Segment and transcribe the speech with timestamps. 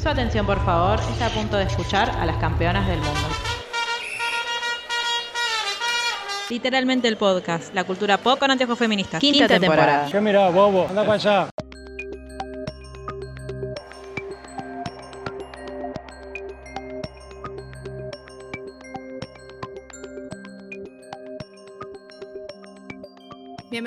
[0.00, 3.28] Su atención, por favor, está a punto de escuchar a las campeonas del mundo.
[6.48, 9.20] Literalmente el podcast, la cultura pop con anteojos feministas.
[9.20, 10.08] Quinta, temporada.
[10.10, 10.86] ¿Qué mirá, bobo?
[10.88, 11.50] Anda para allá.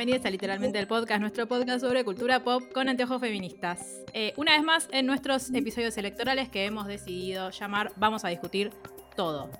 [0.01, 4.01] Bienvenidos a Literalmente el Podcast, nuestro podcast sobre cultura pop con anteojos feministas.
[4.13, 8.71] Eh, una vez más, en nuestros episodios electorales que hemos decidido llamar Vamos a discutir
[9.15, 9.51] todo.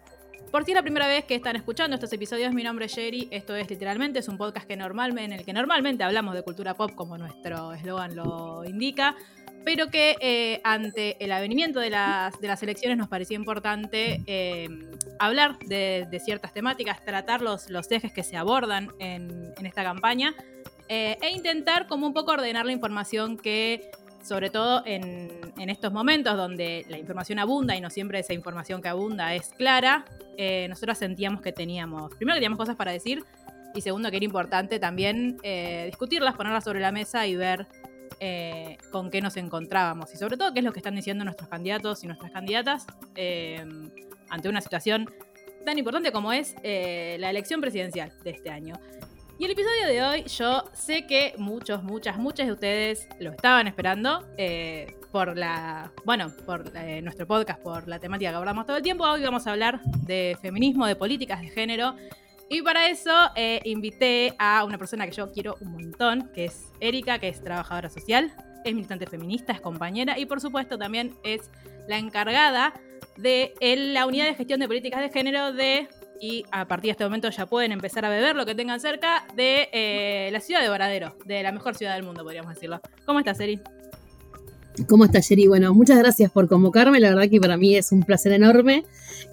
[0.52, 3.28] Por si es la primera vez que están escuchando estos episodios, mi nombre es Jerry,
[3.30, 6.74] esto es Literalmente, es un podcast que normalmente, en el que normalmente hablamos de cultura
[6.74, 9.16] pop como nuestro eslogan lo indica,
[9.64, 14.70] pero que eh, ante el avenimiento de las, de las elecciones nos parecía importante eh,
[15.20, 20.34] hablar de, ciertas temáticas, tratar los, los ejes que se abordan en, esta campaña
[20.88, 23.92] eh, e intentar como un poco ordenar la información que,
[24.24, 28.82] sobre todo en, en, estos momentos donde la información abunda y no siempre esa información
[28.82, 30.06] que abunda es clara,
[30.68, 33.24] nosotros sentíamos que teníamos, primero que teníamos cosas para decir
[33.76, 35.38] y segundo que era importante también
[35.86, 37.68] discutirlas, ponerlas sobre la mesa y ver
[38.24, 41.50] eh, con qué nos encontrábamos y sobre todo qué es lo que están diciendo nuestros
[41.50, 43.66] candidatos y nuestras candidatas eh,
[44.30, 45.10] ante una situación
[45.66, 48.76] tan importante como es eh, la elección presidencial de este año.
[49.40, 53.66] Y el episodio de hoy yo sé que muchos, muchas, muchas de ustedes lo estaban
[53.66, 54.24] esperando
[55.12, 59.04] por la, bueno, por nuestro podcast, por la temática que abordamos todo el tiempo.
[59.04, 61.96] Hoy vamos a hablar de feminismo, de políticas de género
[62.52, 66.70] y para eso eh, invité a una persona que yo quiero un montón, que es
[66.82, 68.34] Erika, que es trabajadora social,
[68.66, 71.50] es militante feminista, es compañera y por supuesto también es
[71.88, 72.74] la encargada
[73.16, 73.54] de
[73.94, 75.88] la unidad de gestión de políticas de género de,
[76.20, 79.26] y a partir de este momento ya pueden empezar a beber lo que tengan cerca,
[79.34, 82.82] de eh, la ciudad de Varadero, de la mejor ciudad del mundo, podríamos decirlo.
[83.06, 83.62] ¿Cómo estás, Eri?
[84.88, 85.48] ¿Cómo estás, Jerry?
[85.48, 87.00] Bueno, muchas gracias por convocarme.
[87.00, 88.86] La verdad que para mí es un placer enorme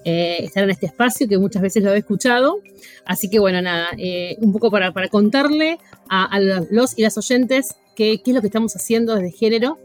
[0.03, 2.59] eh, estar en este espacio que muchas veces lo he escuchado.
[3.05, 5.79] Así que, bueno, nada, eh, un poco para, contarle
[6.09, 6.39] a,
[6.69, 9.79] los y las oyentes qué, es lo que estamos haciendo desde género,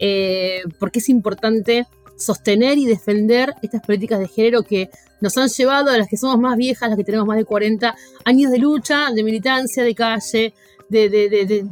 [0.00, 1.86] eh, porque es importante
[2.16, 6.38] sostener y defender estas políticas de género que nos han llevado a las que somos
[6.40, 7.94] más viejas, las que tenemos más de 40
[8.24, 10.54] años de lucha, de militancia, de calle,
[10.88, 11.66] de,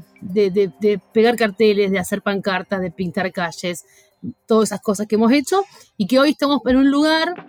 [1.13, 3.85] pegar carteles, de hacer pancartas, de pintar calles,
[4.47, 5.63] todas esas cosas que hemos hecho
[5.97, 7.47] y que hoy estamos en un lugar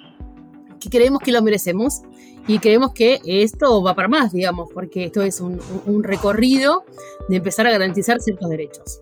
[0.80, 2.02] que creemos que lo merecemos
[2.48, 5.60] y creemos que esto va para más, digamos, porque esto es un,
[6.04, 6.86] recorrido
[7.28, 9.02] de empezar a garantizar ciertos derechos.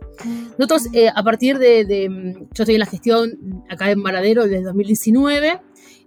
[0.57, 5.61] Nosotros, eh, a partir de, Yo estoy en la gestión acá en Maradero desde 2019.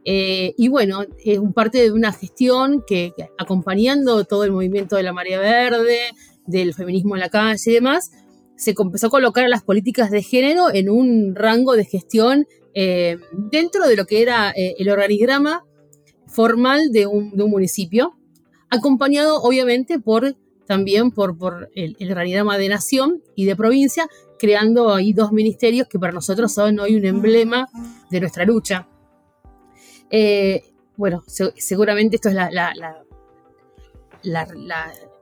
[0.05, 5.03] Eh, y bueno, es un parte de una gestión que, acompañando todo el movimiento de
[5.05, 5.99] la María Verde,
[6.49, 8.11] del feminismo en la calle y demás,
[8.57, 13.19] se empezó a colocar a las políticas de género en un rango de gestión eh,
[13.33, 15.65] dentro de lo que era eh, el organigrama
[16.27, 18.19] formal de un, municipio,
[18.71, 20.37] acompañado obviamente por
[20.67, 24.07] también por, el, organigrama de nación y de provincia,
[24.39, 27.69] creando ahí dos ministerios que para nosotros son hoy un emblema
[28.11, 28.87] de nuestra lucha.
[30.11, 30.63] Eh,
[30.97, 33.05] bueno, seguramente esto es la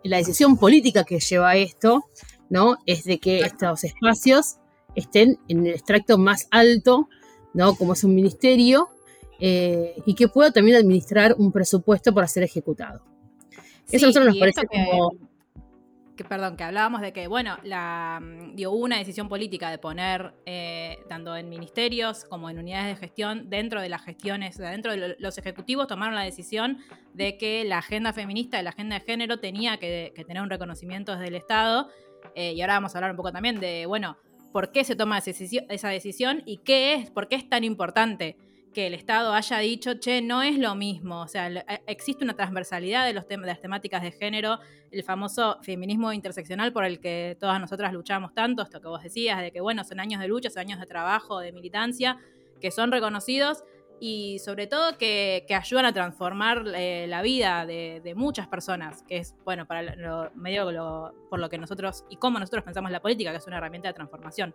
[0.08, 2.04] decisión política que lleva a esto,
[2.48, 2.78] ¿no?
[2.86, 4.56] Es de que estos espacios
[4.94, 7.08] estén en el extracto más alto,
[7.54, 7.74] ¿no?
[7.74, 8.88] Como es un ministerio,
[9.38, 13.02] eh, y que pueda también administrar un presupuesto para ser ejecutado.
[13.90, 15.16] Eso a nosotros nos parece como que,
[16.24, 20.98] perdón, que hablábamos de que, bueno, la, mm, dio una decisión política de poner, eh,
[21.08, 25.38] tanto en ministerios como en unidades de gestión, dentro de las gestiones, dentro de los
[25.38, 26.78] ejecutivos tomaron la decisión
[27.14, 31.28] de que la agenda feminista, la agenda de género, tenía que, tener un reconocimiento desde
[31.28, 31.88] el Estado.
[32.34, 34.16] Eh, y ahora vamos a hablar un poco también de, bueno,
[34.52, 38.36] por qué se toma esa decisión y qué es, por qué es tan importante
[38.76, 41.22] que el Estado haya dicho, che, no es lo mismo.
[41.22, 44.58] O sea, eh, existe una transversalidad de, los de las temáticas de género,
[44.90, 49.40] el famoso feminismo interseccional por el que todas nosotras luchamos tanto, esto que vos decías,
[49.40, 52.18] de que, bueno, son años de lucha, son años de trabajo, de militancia,
[52.60, 53.64] que son reconocidos
[53.98, 59.34] y sobre todo que, ayudan a transformar eh, la vida de, muchas personas, que es,
[59.42, 63.38] bueno, para lo, medio por lo que nosotros y cómo nosotros pensamos la política, que
[63.38, 64.52] es una herramienta de transformación.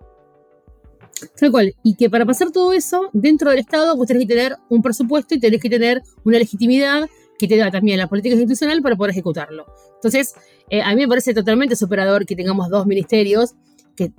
[1.39, 1.75] Tal cual.
[1.83, 5.35] Y que para pasar todo eso, dentro del Estado, vos tenés que tener un presupuesto
[5.35, 9.11] y tenés que tener una legitimidad que te da también la política institucional para poder
[9.11, 9.65] ejecutarlo.
[9.95, 10.33] Entonces,
[10.69, 13.55] eh, a mí me parece totalmente superador que tengamos dos ministerios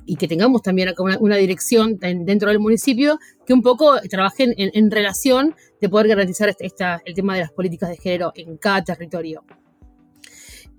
[0.06, 5.54] y que tengamos también una, dirección dentro del municipio que un poco trabajen en, relación
[5.80, 9.44] de poder garantizar este, el tema de las políticas de género en cada territorio.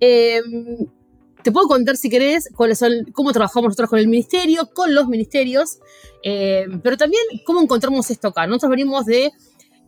[0.00, 0.86] Em,
[1.44, 5.08] te puedo contar si querés cuáles son, cómo trabajamos nosotros con el ministerio, con los
[5.08, 5.78] ministerios,
[6.22, 8.46] eh, pero también cómo encontramos esto acá.
[8.46, 9.30] Nosotros venimos de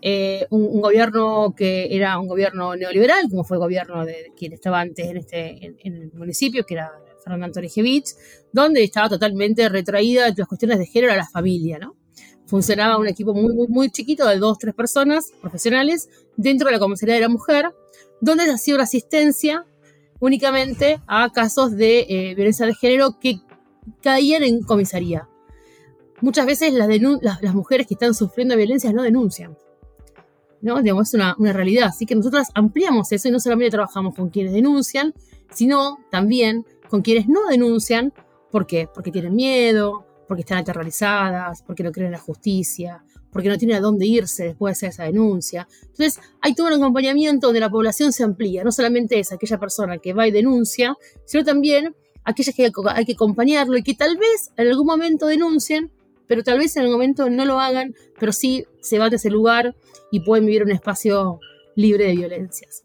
[0.02, 4.80] eh, un, gobierno que era un gobierno neoliberal, como fue el gobierno de quien estaba
[4.80, 6.92] antes en, este, en, el municipio, que era
[7.24, 8.10] Fernando Antonijevich,
[8.52, 11.96] donde estaba totalmente retraída las cuestiones de género a la familia, ¿no?
[12.44, 16.78] Funcionaba un equipo muy, muy, muy chiquito de dos, tres personas profesionales dentro de la
[16.78, 17.64] comisaría de la mujer,
[18.20, 19.64] donde se hacía una asistencia
[20.20, 23.40] únicamente a casos de eh, violencia de género que
[24.02, 25.28] caían en comisaría.
[26.20, 26.88] Muchas veces las,
[27.40, 29.56] las, mujeres que están sufriendo violencias no denuncian.
[30.62, 30.82] ¿no?
[30.82, 31.88] Digamos, es una, realidad.
[31.88, 35.14] Así que nosotros ampliamos eso y no solamente trabajamos con quienes denuncian,
[35.50, 38.12] sino también con quienes no denuncian.
[38.50, 38.88] ¿Por qué?
[38.92, 43.04] Porque tienen miedo, porque están aterrorizadas, porque no creen en la justicia,
[43.36, 45.68] porque no tiene a dónde irse después de hacer esa denuncia.
[45.82, 49.98] Entonces, hay todo un acompañamiento donde la población se amplía, no solamente es aquella persona
[49.98, 50.96] que va y denuncia,
[51.26, 51.94] sino también
[52.24, 55.90] aquellas que hay que acompañarlo y que tal vez en algún momento denuncien,
[56.26, 59.28] pero tal vez en algún momento no lo hagan, pero sí se van de ese
[59.28, 59.76] lugar
[60.10, 61.38] y pueden vivir un espacio
[61.74, 62.84] libre de violencias.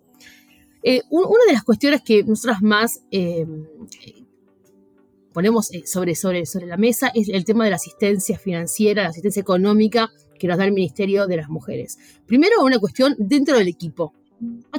[0.83, 3.47] Eh, una de las cuestiones que nosotras más eh,
[5.31, 9.09] ponemos eh, sobre, sobre, sobre la mesa es el tema de la asistencia financiera, la
[9.09, 11.99] asistencia económica que nos da el Ministerio de las Mujeres.
[12.25, 14.15] Primero, una cuestión dentro del equipo.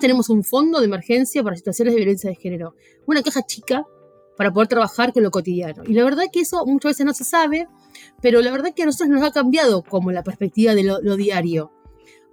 [0.00, 2.74] tenemos un fondo de emergencia para situaciones de violencia de género,
[3.06, 3.86] una caja chica
[4.36, 5.84] para poder trabajar con lo cotidiano.
[5.86, 7.68] Y la verdad que eso muchas veces no se sabe,
[8.20, 11.70] pero la verdad que a nosotros nos ha cambiado como la perspectiva de lo, diario.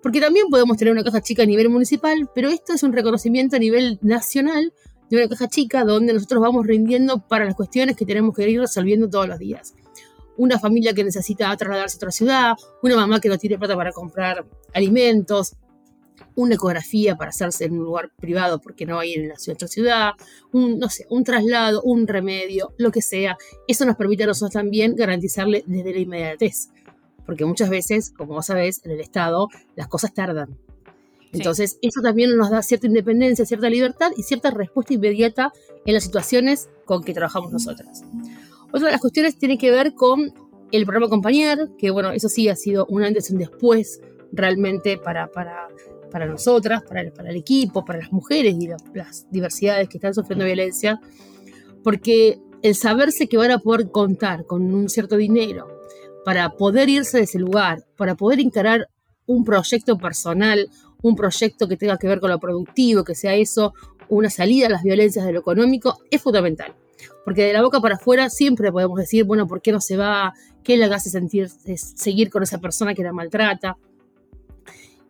[0.01, 3.57] Porque también podemos tener una caja chica a nivel municipal, pero esto es un reconocimiento
[3.57, 4.73] a nivel nacional
[5.11, 8.59] de una caja chica donde nosotros vamos rindiendo para las cuestiones que tenemos que ir
[8.59, 9.75] resolviendo todos los días
[10.39, 13.91] una familia que necesita trasladarse a otra ciudad, una mamá que no tiene plata para
[13.91, 15.57] comprar alimentos,
[16.36, 20.12] una ecografía para hacerse en un lugar privado porque no hay en la otra ciudad,
[20.53, 23.38] un, no sé, un traslado, un remedio, lo que sea.
[23.68, 26.69] Eso nos permite a nosotros también garantizarle desde la inmediatez.
[27.25, 30.57] Porque muchas veces, como vos sabés, en el Estado las cosas tardan.
[31.33, 35.51] Entonces, eso también nos da cierta independencia, cierta libertad y cierta respuesta inmediata
[35.85, 38.03] en las situaciones con que trabajamos nosotras.
[38.71, 40.33] Otra de las cuestiones tiene que ver con
[40.71, 44.01] el programa Acompañar, que bueno, eso sí ha sido un antes y un después
[44.31, 45.68] realmente para, para,
[46.12, 50.13] para nosotras, para el, para el equipo, para las mujeres y las diversidades que están
[50.13, 51.00] sufriendo violencia,
[51.83, 55.68] porque el saberse que van a poder contar con un cierto dinero
[56.24, 58.88] para poder irse de ese lugar, para poder encarar
[59.25, 60.69] un proyecto personal,
[61.01, 63.74] un proyecto que tenga que ver con lo productivo, que sea eso
[64.09, 66.75] una salida a las violencias de lo económico, es fundamental.
[67.23, 70.33] Porque de la boca para afuera siempre podemos decir, bueno, ¿por qué no se va?
[70.63, 73.77] ¿Qué le hace sentir seguir con esa persona que la maltrata?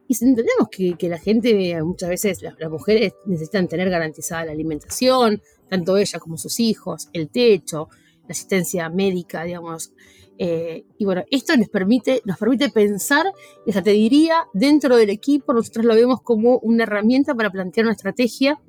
[0.07, 5.97] Y entendemos que, la gente, muchas veces las, mujeres necesitan tener garantizada la alimentación, tanto
[5.97, 7.89] ella como sus hijos, el techo,
[8.23, 9.93] la asistencia médica, digamos.
[10.39, 13.27] Eh, y bueno, esto nos permite, nos permite pensar,
[13.67, 17.93] y te diría, dentro del equipo nosotros lo vemos como una herramienta para plantear una
[17.93, 18.59] estrategia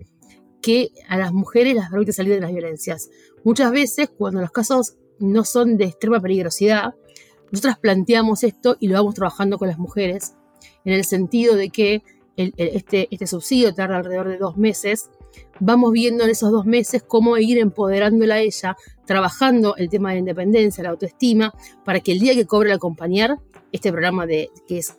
[0.63, 3.11] que a las mujeres las permite salir de las violencias.
[3.45, 6.95] Muchas veces, cuando los casos no son de extrema peligrosidad,
[7.51, 10.35] nosotras planteamos esto y lo vamos trabajando con las mujeres,
[10.85, 12.03] en el sentido de que
[12.37, 15.11] este, este subsidio tarda alrededor de dos meses.
[15.59, 20.17] Vamos viendo en esos dos meses cómo ir empoderándola a ella, trabajando el tema de
[20.17, 21.53] la independencia, la autoestima,
[21.85, 23.39] para que el día que cobre el acompañar,
[23.73, 24.97] este programa de que es,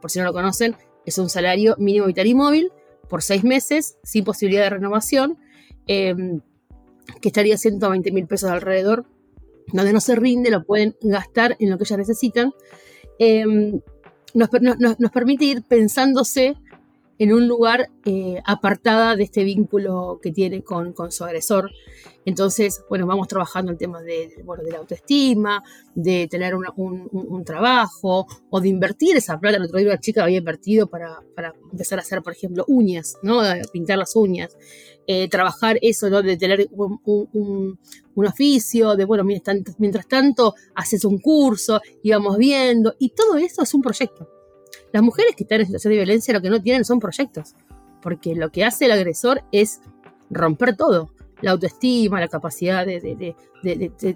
[0.00, 2.72] por si no lo conocen, es un salario mínimo vital y móvil,
[3.10, 5.36] por seis meses, sin posibilidad de renovación,
[5.86, 6.40] em,
[7.20, 9.04] que estaría 120 mil pesos alrededor,
[9.72, 12.52] donde no se rinde, lo pueden gastar en lo que ellas necesitan.
[13.18, 13.80] Em,
[14.32, 14.48] nos,
[15.12, 16.56] permite ir pensándose
[17.20, 21.70] en un lugar eh, apartada de este vínculo que tiene con, con su agresor.
[22.24, 25.62] Entonces, bueno, vamos trabajando el tema de, bueno, de la autoestima,
[25.94, 29.58] de tener un, trabajo o de invertir esa plata.
[29.58, 31.18] El otro día una chica había invertido para,
[31.70, 33.42] empezar a hacer, por ejemplo, uñas, ¿no?
[33.70, 34.56] Pintar las uñas.
[35.06, 36.22] Eh, trabajar eso, ¿no?
[36.22, 37.78] De tener un,
[38.14, 42.94] oficio, de, bueno, mientras tanto, mientras tanto haces un curso y vamos viendo.
[42.98, 44.39] Y todo eso es un proyecto.
[44.92, 47.54] Las mujeres que están en situación de violencia lo que no tienen son proyectos.
[48.02, 49.80] Porque lo que hace el agresor es
[50.30, 51.10] romper todo
[51.42, 53.34] la autoestima, la capacidad de,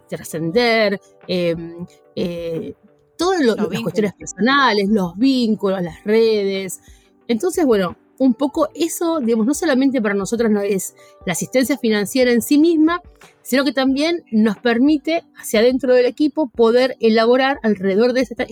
[0.09, 2.75] trascender, em, eh,
[3.17, 6.81] todas las cuestiones personales, los vínculos, las redes.
[7.29, 10.95] Entonces, bueno, un poco eso, digamos, no solamente para nosotros no es
[11.27, 13.03] la asistencia financiera en sí misma,
[13.43, 18.47] sino que también nos permite hacia adentro del equipo poder elaborar alrededor de este,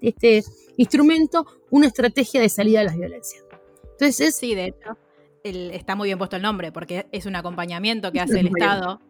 [0.00, 0.44] este,
[0.76, 3.44] instrumento una estrategia de salida a las violencias.
[3.92, 4.96] Entonces, sí, de hecho
[5.42, 9.00] está muy bien puesto el nombre, porque es un acompañamiento que hace el Estado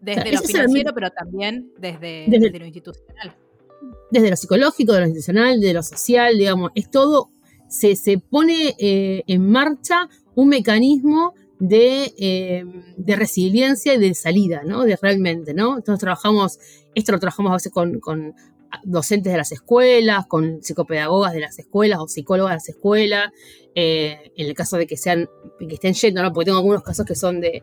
[0.00, 3.36] desde lo financiero, pero también desde, lo institucional.
[4.10, 7.30] Desde lo psicológico, de lo institucional, de lo social, digamos, es todo,
[7.72, 12.64] se, se pone eh, en marcha un mecanismo de, eh,
[12.98, 14.84] de, resiliencia y de salida, ¿no?
[14.84, 15.76] De realmente, ¿no?
[15.76, 16.58] Entonces trabajamos,
[16.94, 18.34] esto lo trabajamos a veces con, con
[18.84, 23.32] docentes de las escuelas, con psicopedagogas de las escuelas o psicólogas de las escuelas,
[23.74, 26.32] eh, en el caso de que sean, que estén yendo, ¿no?
[26.32, 27.62] porque tengo algunos casos que son de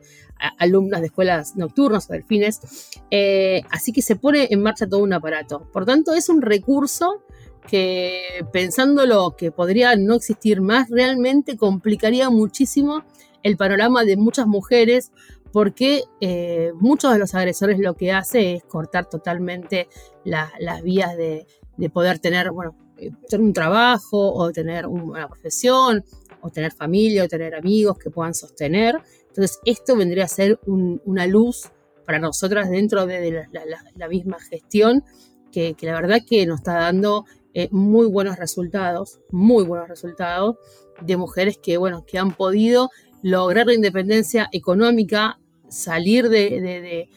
[0.58, 5.14] alumnas de escuelas nocturnas o delfines, eh, así que se pone en marcha todo un
[5.14, 5.70] aparato.
[5.72, 7.24] Por tanto, es un recurso
[7.68, 13.04] que pensándolo que podría no existir más, realmente complicaría muchísimo
[13.44, 15.12] el panorama de muchas mujeres
[15.52, 19.88] porque eh, muchos de los agresores lo que hace es cortar totalmente
[20.24, 21.46] las vías de,
[21.92, 26.04] poder tener, bueno, eh, tener un trabajo o tener una profesión
[26.42, 29.00] o tener familia o tener amigos que puedan sostener.
[29.28, 31.70] Entonces esto vendría a ser una luz
[32.06, 33.48] para nosotras dentro de
[33.96, 35.04] la, misma gestión
[35.52, 40.58] que, la verdad que nos está dando eh, muy buenos resultados, muy buenos resultados
[41.02, 42.90] de mujeres que, bueno, que han podido
[43.22, 47.08] lograr la independencia económica, salir de,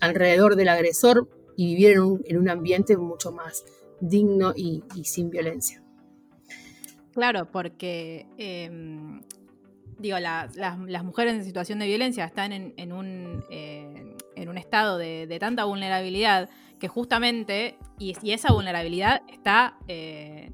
[0.00, 3.64] alrededor del agresor y vivir en un, ambiente mucho más
[4.00, 5.82] digno y, sin violencia.
[7.12, 9.20] Claro, porque em,
[9.98, 15.36] digo, las mujeres en situación de violencia están en, un, eh, en un estado de,
[15.40, 16.48] tanta vulnerabilidad
[16.88, 20.52] justamente, y, esa vulnerabilidad está eh,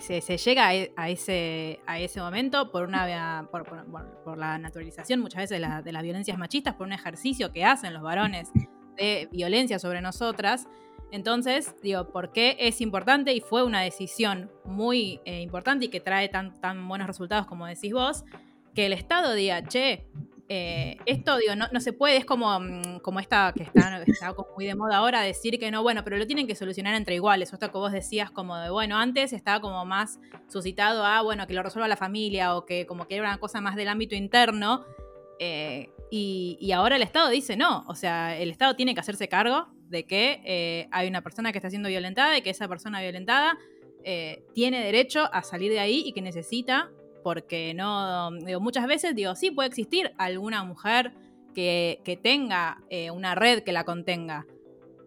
[0.00, 5.60] se, llega e, a, ese, a ese momento por, una, por, la naturalización muchas veces
[5.84, 8.50] de, las violencias machistas, por un ejercicio que hacen los varones
[8.96, 10.66] de violencia sobre nosotras.
[11.10, 13.32] Entonces, digo, ¿por qué es importante?
[13.32, 17.66] Y fue una decisión muy eh, importante y que trae tan, tan buenos resultados como
[17.66, 18.24] decís vos,
[18.74, 20.06] que el Estado diga, che,
[20.50, 24.64] eh, esto, digo, no, se puede, es como, mm, como esta que está, está muy
[24.64, 27.52] de moda ahora, decir que no, bueno, pero lo tienen que solucionar entre iguales.
[27.52, 31.46] O esto que vos decías, como de, bueno, antes estaba como más suscitado a, bueno,
[31.46, 34.14] que lo resuelva la familia o que como que era una cosa más del ámbito
[34.14, 34.86] interno.
[35.38, 39.68] Eh, y, ahora el Estado dice no, o sea, el Estado tiene que hacerse cargo
[39.88, 43.58] de que eh, hay una persona que está siendo violentada y que esa persona violentada
[44.54, 46.90] tiene derecho a salir de ahí y que necesita
[47.22, 51.12] porque no, digo, muchas veces digo, sí puede existir alguna mujer
[51.54, 54.46] que, tenga eh, una red que la contenga,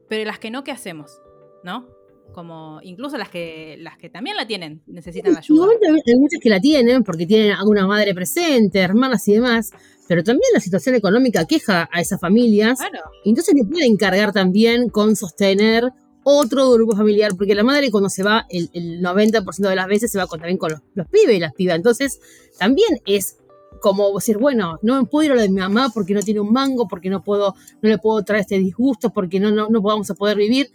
[0.09, 1.21] pero las que no, ¿qué hacemos?
[1.63, 1.87] ¿No?
[2.33, 5.67] Como incluso las que, las que también la tienen, necesitan ayuda.
[6.05, 9.71] hay muchas que la tienen porque tienen alguna madre presente, hermanas y demás,
[10.07, 12.79] pero también la situación económica queja a esas familias.
[12.79, 12.99] Claro.
[13.23, 15.91] entonces le pueden encargar también con sostener
[16.23, 18.69] otro grupo familiar, porque la madre cuando se va, el,
[19.01, 21.75] 90% de las veces se va también con los, pibes y las pibas.
[21.75, 22.19] Entonces,
[22.57, 23.37] también es
[23.79, 26.51] como decir, bueno, no puedo ir a lo de mi mamá porque no tiene un
[26.51, 30.09] mango, porque no puedo, no le puedo traer este disgusto, porque no, no, no vamos
[30.11, 30.71] a poder vivir.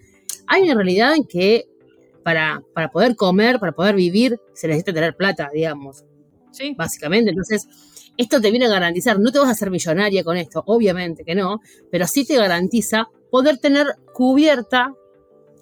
[0.49, 1.69] Hay una realidad en que
[2.25, 6.05] para, para poder comer, para poder vivir, se necesita tener plata, digamos.
[6.50, 6.75] Sí.
[6.76, 7.31] Básicamente.
[7.31, 7.69] Entonces,
[8.17, 11.35] esto te viene a garantizar, no te vas a hacer millonaria con esto, obviamente que
[11.35, 11.61] no,
[11.91, 14.95] pero sí te garantiza poder tener cubierta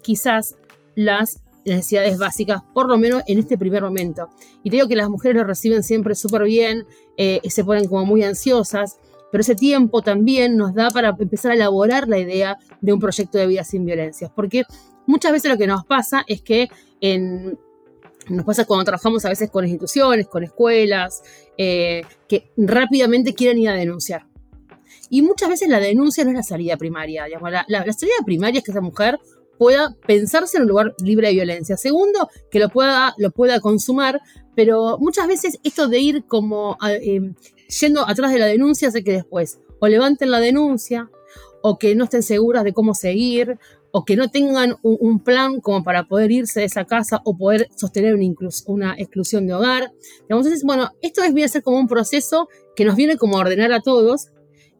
[0.05, 0.55] quizás
[0.95, 4.29] las necesidades básicas, por lo menos en este primer momento.
[4.63, 6.85] Y te digo que las mujeres lo reciben siempre súper bien,
[7.17, 8.99] eh, se ponen como muy ansiosas,
[9.31, 13.39] pero ese tiempo también nos da para empezar a elaborar la idea de un proyecto
[13.39, 14.63] de vida sin violencias, porque
[15.07, 16.69] muchas veces lo que nos pasa es que
[18.29, 21.23] nos pasa cuando trabajamos a veces con instituciones, con escuelas,
[21.57, 24.27] eh, que rápidamente quieren ir a denunciar.
[25.09, 27.25] Y muchas veces la denuncia no es la salida primaria.
[27.27, 29.19] la, la salida primaria es que esa mujer
[29.57, 31.77] pueda pensarse en un lugar libre de violencia.
[31.77, 34.21] Segundo, que lo pueda, lo pueda consumar,
[34.55, 37.33] pero muchas veces esto de ir como eh,
[37.81, 41.09] yendo atrás de la denuncia hace que después o levanten la denuncia,
[41.61, 43.57] o que no estén seguras de cómo seguir,
[43.91, 47.69] o que no tengan un, plan como para poder irse de esa casa o poder
[47.75, 48.15] sostener
[48.67, 49.93] una, exclusión de hogar.
[50.21, 53.39] Entonces, bueno, esto es, viene a ser como un proceso que nos viene como a
[53.39, 54.31] ordenar a todos.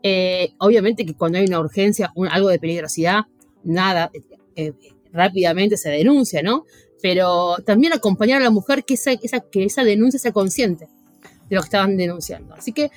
[0.03, 3.21] Eh, obviamente que cuando hay una urgencia, algo de peligrosidad,
[3.63, 4.11] nada,
[4.55, 4.73] eh,
[5.11, 6.65] rápidamente se denuncia, ¿no?
[7.01, 10.87] Pero también acompañar a la mujer que esa, que esa denuncia sea consciente
[11.49, 12.53] de lo que estaban denunciando.
[12.55, 12.91] Así que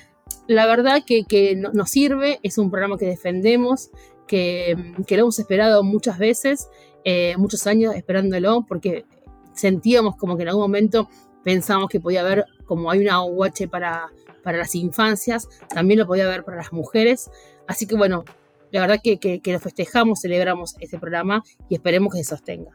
[0.47, 3.91] la verdad que, que nos sirve, es un programa que defendemos,
[4.27, 4.75] que,
[5.07, 6.69] que lo hemos esperado muchas veces,
[7.03, 9.05] eh, muchos años esperándolo, porque
[9.53, 11.09] sentíamos como que en algún momento
[11.43, 14.11] pensábamos que podía haber, como hay una UH para,
[14.43, 17.29] para las infancias, también lo podía haber para las mujeres.
[17.67, 18.25] Así que bueno,
[18.71, 22.71] la verdad que, lo festejamos, celebramos este programa y esperemos que se sostenga.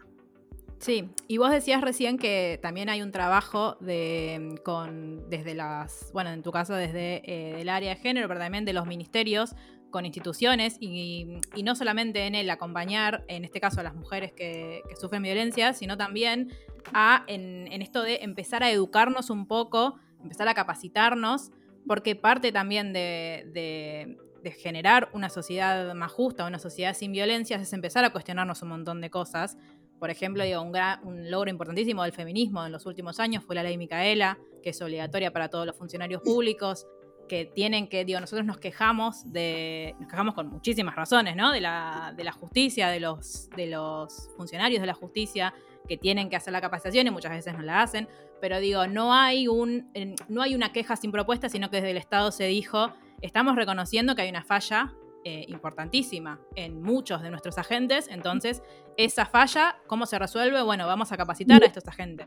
[0.78, 6.30] Sí, y vos decías recién que también hay un trabajo de, con, desde las, bueno,
[6.30, 9.54] en tu caso desde eh, el área de género, pero también de los ministerios
[9.90, 14.82] con instituciones y, no solamente en el acompañar, en este caso a las mujeres que,
[15.00, 16.52] sufren violencia, sino también
[16.92, 21.52] a, en, esto de empezar a educarnos un poco, empezar a capacitarnos,
[21.86, 24.18] porque parte también de
[24.50, 29.00] generar una sociedad más justa, una sociedad sin violencias, es empezar a cuestionarnos un montón
[29.00, 29.56] de cosas
[29.98, 33.62] por ejemplo, digo, un, un, logro importantísimo del feminismo en los últimos años fue la
[33.62, 36.86] ley Micaela, que es obligatoria para todos los funcionarios públicos,
[37.28, 41.52] que tienen que, digo, nosotros nos quejamos de, nos quejamos con muchísimas razones, ¿no?
[41.52, 45.54] De la, de la justicia, de los, de los funcionarios de la justicia
[45.88, 48.08] que tienen que hacer la capacitación y muchas veces no la hacen,
[48.40, 49.90] pero digo, no hay, un,
[50.28, 52.92] no hay una queja sin propuesta, sino que desde el Estado se dijo,
[53.25, 54.93] estamos reconociendo que hay una falla
[55.25, 58.07] eh, importantísima en muchos de nuestros agentes.
[58.11, 58.62] Entonces,
[58.99, 60.62] esa falla, ¿cómo se resuelve?
[60.62, 62.26] Bueno, vamos a capacitar a estos agentes.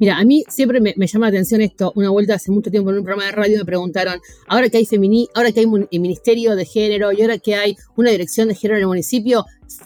[0.00, 1.92] Mira, a mí siempre me, llama la atención esto.
[1.94, 4.86] Una vuelta hace mucho tiempo en un programa de radio me preguntaron, ahora que hay
[4.86, 8.56] femini, ahora que hay el ministerio de género y ahora que hay una dirección de
[8.56, 9.44] género en el municipio,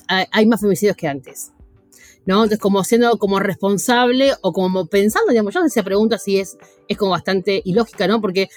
[0.09, 1.53] hay más femicidios que antes.
[2.25, 2.37] ¿No?
[2.37, 6.57] Entonces, como siendo como responsable o como pensando, digamos, yo esa pregunta sí es,
[6.89, 8.21] es como bastante ilógica, ¿no?
[8.21, 8.49] Porque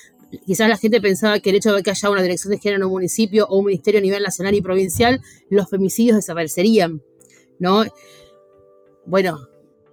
[0.45, 2.83] quizás la gente pensaba que el hecho de que haya una dirección de género en
[2.85, 7.01] un municipio o un ministerio a nivel nacional y provincial, los femicidios desaparecerían,
[7.59, 7.83] ¿no?
[9.05, 9.37] Bueno,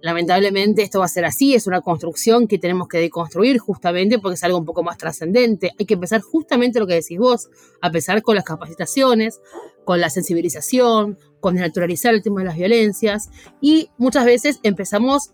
[0.01, 4.35] lamentablemente esto va a ser así, es una construcción que tenemos que deconstruir justamente porque
[4.35, 5.71] es algo un poco más trascendente.
[5.79, 7.49] Hay que empezar justamente lo que decís vos,
[7.81, 9.39] a empezar con las capacitaciones,
[9.85, 13.29] con la sensibilización, con naturalizar el tema de las violencias
[13.61, 15.31] y muchas veces empezamos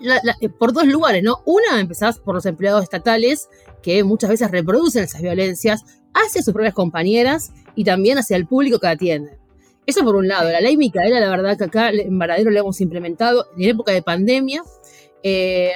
[0.00, 1.42] eh, por dos lugares, ¿no?
[1.44, 3.48] Una, empezás por los empleados estatales
[3.82, 8.78] que muchas veces reproducen esas violencias hacia sus propias compañeras y también hacia el público
[8.78, 9.38] que atienden.
[9.86, 10.50] Eso por un lado.
[10.50, 14.02] La ley Micaela, la verdad que acá en Varadero lo hemos implementado en época de
[14.02, 14.62] pandemia.
[15.22, 15.72] Eh,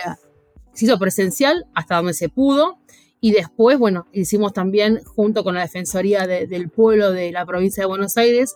[0.74, 2.78] se hizo presencial hasta donde se pudo.
[3.20, 7.86] Y después, bueno, hicimos también, junto con la Defensoría del Pueblo de la provincia de
[7.86, 8.54] Buenos Aires,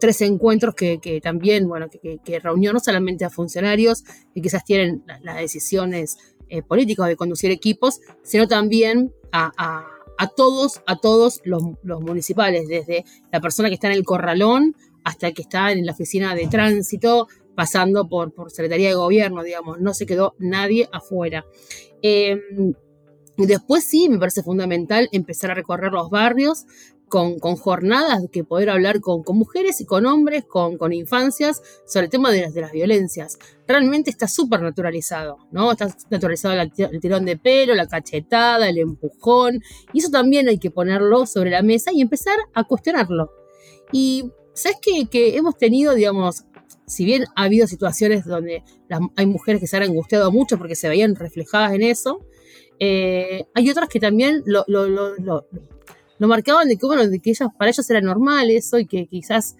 [0.00, 5.04] tres encuentros que, también, bueno, que, que, reunió no solamente a funcionarios que quizás tienen
[5.22, 6.16] las decisiones
[6.48, 9.84] eh, políticas de conducir equipos, sino también a,
[10.36, 11.62] todos, a todos los,
[12.00, 15.92] municipales, desde la persona que está en el corralón hasta el que está en la
[15.92, 21.44] oficina de tránsito, pasando por, por Secretaría de Gobierno, digamos, no se quedó nadie afuera.
[22.00, 22.40] Eh,
[23.36, 26.64] después sí, me parece fundamental empezar a recorrer los barrios,
[27.08, 32.10] con, jornadas que poder hablar con, mujeres y con hombres, con, con, infancias, sobre el
[32.10, 33.38] tema de las, de las violencias.
[33.66, 35.72] Realmente está súper naturalizado, ¿no?
[35.72, 40.70] Está naturalizado el, tirón de pelo, la cachetada, el empujón, y eso también hay que
[40.70, 43.30] ponerlo sobre la mesa y empezar a cuestionarlo.
[43.92, 45.06] Y, ¿sabes qué?
[45.10, 46.44] Que hemos tenido, digamos,
[46.86, 48.62] si bien ha habido situaciones donde
[49.16, 52.20] hay mujeres que se han angustiado mucho porque se veían reflejadas en eso,
[52.78, 55.46] eh, hay otras que también lo, lo, lo,
[56.18, 59.06] lo marcaban de que, bueno, de que ellas, para ellos era normal eso y que
[59.06, 59.56] quizás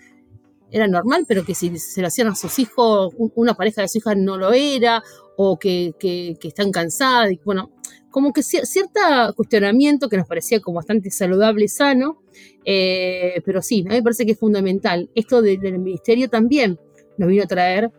[0.71, 3.99] era normal, pero que si se lo hacían a sus hijos, una pareja de su
[3.99, 5.03] hija no lo era,
[5.37, 7.71] o que, que, están cansadas, y bueno,
[8.11, 9.01] como que cierto
[9.37, 12.23] cuestionamiento que nos parecía como bastante saludable y sano,
[12.65, 15.11] eh, pero sí, a mí me parece que es fundamental.
[15.15, 16.81] Esto del ministerio también
[17.19, 17.93] nos vino a traer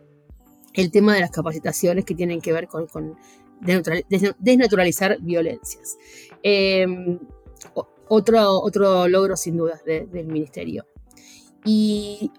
[0.74, 3.16] el tema de las capacitaciones que tienen que ver con, con
[3.60, 5.96] desnaturalizar violencias.
[6.42, 6.86] Eh,
[8.08, 10.86] otro, otro logro sin dudas del ministerio.
[11.64, 12.30] Y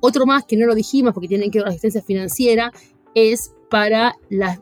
[0.00, 2.72] otro más que no lo dijimos porque tienen que ver con la asistencia financiera
[3.14, 4.60] es para las,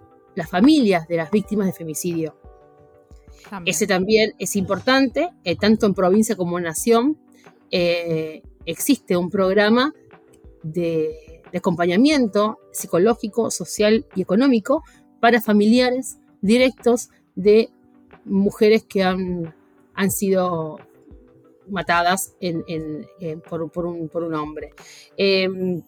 [0.48, 2.36] familias de las víctimas de femicidio.
[3.64, 7.16] Ese también es importante, eh, tanto en provincia como en nación.
[7.70, 9.94] Eh, existe un programa
[10.62, 14.82] de, de, acompañamiento psicológico, social y económico
[15.20, 17.70] para familiares directos de
[18.24, 19.54] mujeres que han
[19.96, 20.78] han sido
[21.68, 22.34] matadas
[23.48, 24.70] por, un, hombre.
[25.16, 25.82] Em,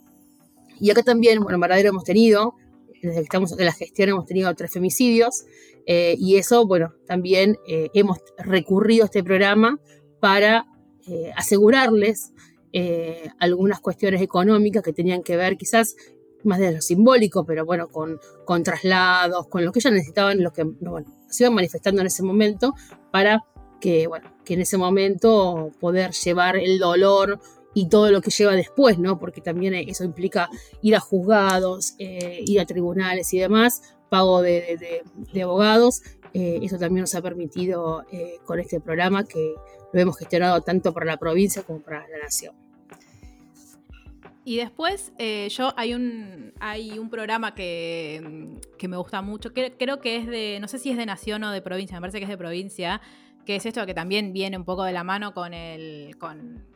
[0.81, 2.55] y acá también, bueno, en Maradero hemos tenido,
[3.01, 5.45] desde que estamos en la gestión hemos tenido tres femicidios
[5.87, 9.79] eh, y eso, bueno, también eh, hemos recurrido a este programa
[10.21, 10.67] para
[11.07, 12.33] eh, asegurarles
[13.41, 15.97] algunas cuestiones económicas que tenían que ver quizás
[16.45, 18.21] más de lo simbólico, pero bueno, con,
[18.63, 20.65] traslados, con lo que ellas necesitaban, lo que
[21.29, 22.75] se iban manifestando en ese momento
[23.11, 23.43] para
[23.81, 27.41] que, bueno, que en ese momento poder llevar el dolor
[27.75, 29.19] y todo lo que lleva después, ¿no?
[29.19, 30.49] Porque también eso implica
[30.83, 35.03] ir a juzgados, eh, ir a tribunales y demás, pago de,
[35.43, 36.03] abogados.
[36.35, 39.55] Eh, eso también nos ha permitido eh, con este programa que
[39.93, 42.55] lo hemos gestionado tanto para la provincia como para la nación.
[44.45, 45.13] Y después
[45.51, 50.27] yo hay un, hay un programa que, que me gusta mucho, que, creo que es
[50.27, 52.39] de, no sé si es de nación o de provincia, me parece que es de
[52.39, 53.03] provincia,
[53.49, 56.67] que es esto que también viene un poco de la mano con el, con,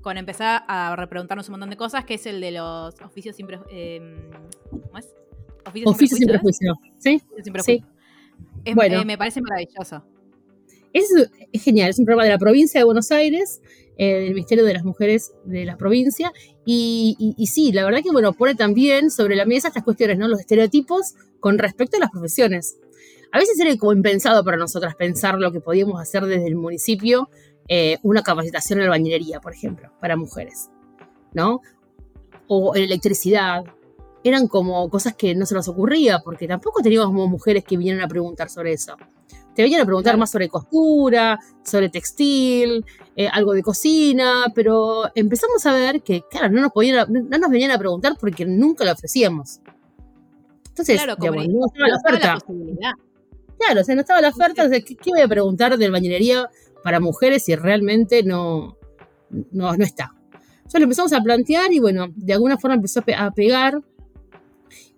[0.00, 3.46] con empezar a repreguntarnos un montón de cosas, que es el de los oficios sin
[3.70, 4.30] eh,
[4.70, 5.14] ¿Cómo es?
[5.66, 6.74] Oficios, sin prejuicio.
[6.98, 7.20] ¿Sí?
[7.62, 7.84] sí.
[8.74, 9.02] bueno.
[9.02, 10.02] Eh, me parece maravilloso.
[10.94, 11.10] Es,
[11.52, 13.60] es, genial, es un programa de la provincia de Buenos Aires,
[13.98, 16.32] eh, del Ministerio de las Mujeres de la provincia,
[16.64, 20.26] y, y, sí, la verdad que bueno, pone también sobre la mesa estas cuestiones, ¿no?
[20.26, 22.78] Los estereotipos con respecto a las profesiones.
[23.34, 27.28] A veces era como impensado para nosotras pensar lo que podíamos hacer desde el municipio
[27.66, 30.70] eh, una capacitación en albañilería, por ejemplo, para mujeres,
[31.32, 31.60] ¿no?
[32.46, 33.64] O en electricidad.
[34.22, 38.06] Eran como cosas que no se nos ocurría, porque tampoco teníamos mujeres que vinieran a
[38.06, 38.94] preguntar sobre eso.
[39.56, 42.84] Te venían a preguntar más sobre costura, sobre textil,
[43.16, 47.50] eh, algo de cocina, pero empezamos a ver que, claro, no nos, podían, no nos
[47.50, 49.58] venían a preguntar porque nunca lo ofrecíamos.
[50.68, 52.38] Entonces, claro, como no estaba la oferta.
[53.64, 54.68] Claro, o sea, no estaba la oferta.
[54.70, 56.48] ¿qué, ¿qué, voy a preguntar de albañilería
[56.82, 58.76] para mujeres y realmente no,
[59.52, 60.14] no, está.
[60.56, 63.80] Entonces lo empezamos a plantear y bueno, de alguna forma empezó a pegar.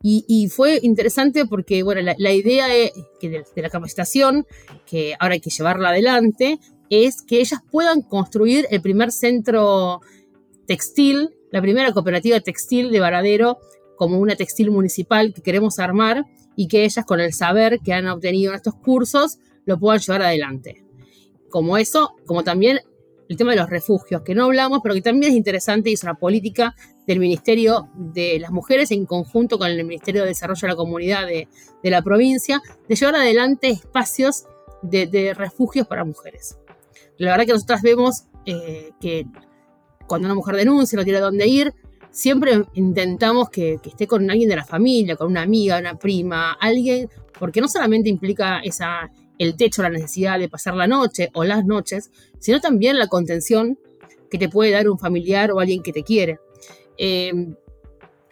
[0.09, 4.46] Y, fue interesante porque, bueno, la, idea de, de, la capacitación,
[4.85, 10.00] que ahora hay que llevarla adelante, es que ellas puedan construir el primer centro
[10.66, 13.59] textil, la primera cooperativa textil de Varadero,
[13.96, 16.24] como una textil municipal que queremos armar
[16.57, 20.23] y que ellas con el saber que han obtenido en estos cursos lo puedan llevar
[20.23, 20.87] adelante
[21.57, 22.81] como eso, como también
[23.29, 26.03] el tema de los refugios, que no hablamos, pero que también es interesante y es
[26.03, 30.69] una política del Ministerio de las Mujeres en conjunto con el Ministerio de Desarrollo de
[30.69, 31.49] la Comunidad de,
[31.83, 34.45] la provincia, de llevar adelante espacios
[34.83, 36.59] de, refugios para mujeres.
[37.16, 39.25] La verdad que nosotras vemos eh, que
[40.07, 41.75] cuando una mujer denuncia, no tiene dónde ir,
[42.16, 46.52] siempre intentamos que, que, esté con alguien de la familia, con una amiga, una prima,
[46.52, 51.44] alguien, porque no solamente implica esa el techo, la necesidad de pasar la noche o
[51.44, 53.79] las noches, sino también la contención
[54.31, 56.38] que te puede dar un familiar o alguien que te quiere.
[56.96, 57.55] Em,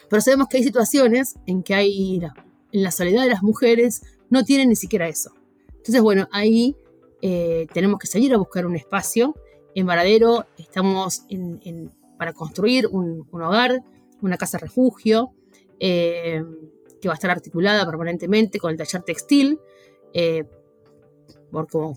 [0.08, 2.22] pero sabemos que hay situaciones en que hay,
[2.72, 5.30] en la soledad de las mujeres, no tienen ni siquiera eso.
[5.68, 6.74] Entonces, bueno, ahí
[7.20, 9.34] eh, tenemos que salir a buscar un espacio.
[9.74, 11.24] En Varadero estamos
[12.18, 13.82] para construir un, hogar,
[14.20, 15.32] una casa refugio,
[15.78, 16.46] em,
[17.00, 19.58] que va a estar articulada permanentemente con el taller textil.
[20.12, 20.44] Eh,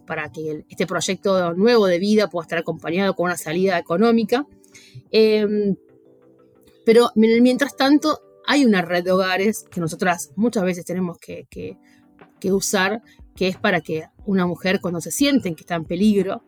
[0.05, 4.45] para que este proyecto nuevo de vida pueda estar acompañado con una salida económica.
[5.11, 5.75] Em,
[6.85, 11.47] pero mientras tanto, hay una red de hogares que nosotras muchas veces tenemos que,
[12.51, 13.01] usar,
[13.35, 16.43] que es para que una mujer cuando se sienten que está en peligro,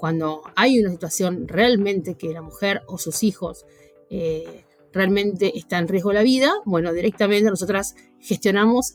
[0.00, 3.66] cuando hay una situación realmente que la mujer o sus hijos
[4.08, 8.94] eh, realmente está en riesgo la vida, bueno, directamente nosotras gestionamos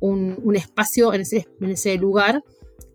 [0.00, 2.42] un, espacio en ese, en ese lugar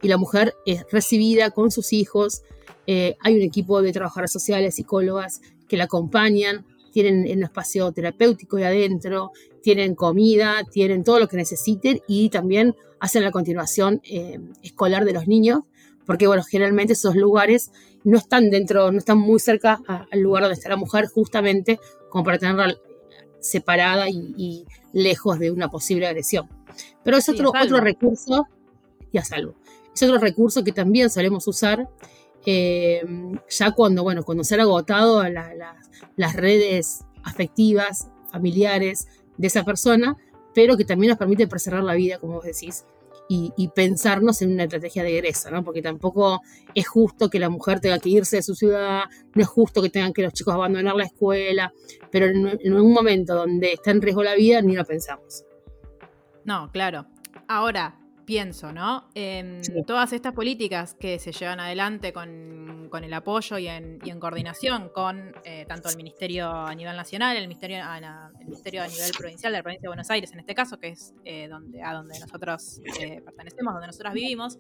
[0.02, 2.42] y la mujer es recibida con sus hijos.
[2.88, 5.40] Eh, hay un equipo de trabajadoras sociales, psicólogas
[5.70, 9.32] que la acompañan, tienen un espacio terapéutico de adentro,
[9.64, 15.14] tienen comida, tienen todo lo que necesiten y también hacen la continuación eh, escolar de
[15.14, 15.64] los niños,
[16.06, 17.72] porque bueno, generalmente esos lugares
[18.04, 22.24] no están dentro, no están muy cerca al lugar donde está la mujer, justamente como
[22.24, 22.76] para tenerla
[23.40, 26.48] separada y, lejos de una posible agresión.
[27.04, 28.48] Pero es otro, otro recurso
[29.12, 29.56] y a salvo.
[29.94, 31.90] Es otro recurso que también solemos usar
[32.46, 33.02] eh,
[33.50, 35.24] ya cuando, bueno, cuando se han agotado
[36.16, 40.16] las redes afectivas, familiares de esa persona,
[40.54, 42.86] pero que también nos permite preservar la vida, como vos decís,
[43.28, 45.64] y, pensarnos en una estrategia de egreso, ¿no?
[45.64, 46.42] Porque tampoco
[46.74, 49.90] es justo que la mujer tenga que irse de su ciudad, no es justo que
[49.90, 51.74] tengan que los chicos abandonar la escuela,
[52.12, 55.44] pero en, en un momento donde está en riesgo la vida, ni lo pensamos.
[56.44, 57.08] No, claro.
[57.48, 59.10] Ahora, pienso, ¿no?
[59.14, 65.36] En todas estas políticas que se llevan adelante con, el apoyo y en, coordinación con
[65.44, 69.52] eh, tanto el Ministerio a nivel nacional, el Ministerio, a, el Ministerio a nivel provincial
[69.52, 72.18] de la provincia de Buenos Aires, en este caso, que es eh, donde, a donde
[72.20, 74.58] nosotros eh, pertenecemos, donde nosotros vivimos,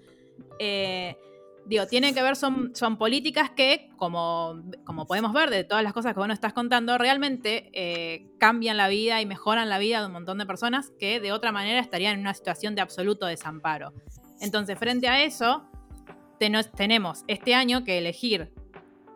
[1.65, 5.93] digo, tienen que ver, son, son políticas que, como, como podemos ver de todas las
[5.93, 9.99] cosas que vos nos estás contando, realmente eh, cambian la vida y mejoran la vida
[9.99, 13.25] de un montón de personas que de otra manera estarían en una situación de absoluto
[13.25, 13.93] desamparo.
[14.41, 15.63] Entonces, frente a eso,
[16.37, 18.51] tenemos este año que elegir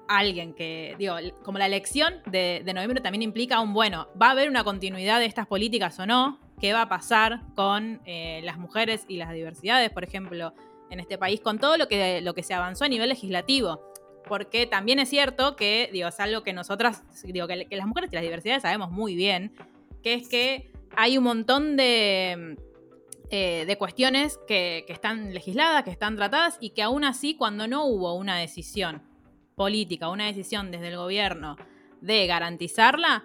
[0.07, 4.31] a alguien que, digo, como la elección de, noviembre también implica un, bueno, ¿va a
[4.31, 6.39] haber una continuidad de estas políticas o no?
[6.59, 10.53] ¿Qué va a pasar con eh, las mujeres y las diversidades, por ejemplo?
[10.89, 13.81] En este país con todo lo que, lo que se avanzó a nivel legislativo.
[14.27, 18.15] porque también es cierto que, digo, es algo que nosotras, digo, que, las mujeres y
[18.15, 19.53] las diversidades sabemos muy bien,
[20.03, 22.55] que es que hay un montón de,
[23.31, 27.67] eh, de cuestiones que, que están legisladas, que están tratadas, y que aún así, cuando
[27.67, 29.01] no hubo una decisión
[29.55, 31.57] política, una decisión desde el gobierno
[32.01, 33.23] de garantizarla,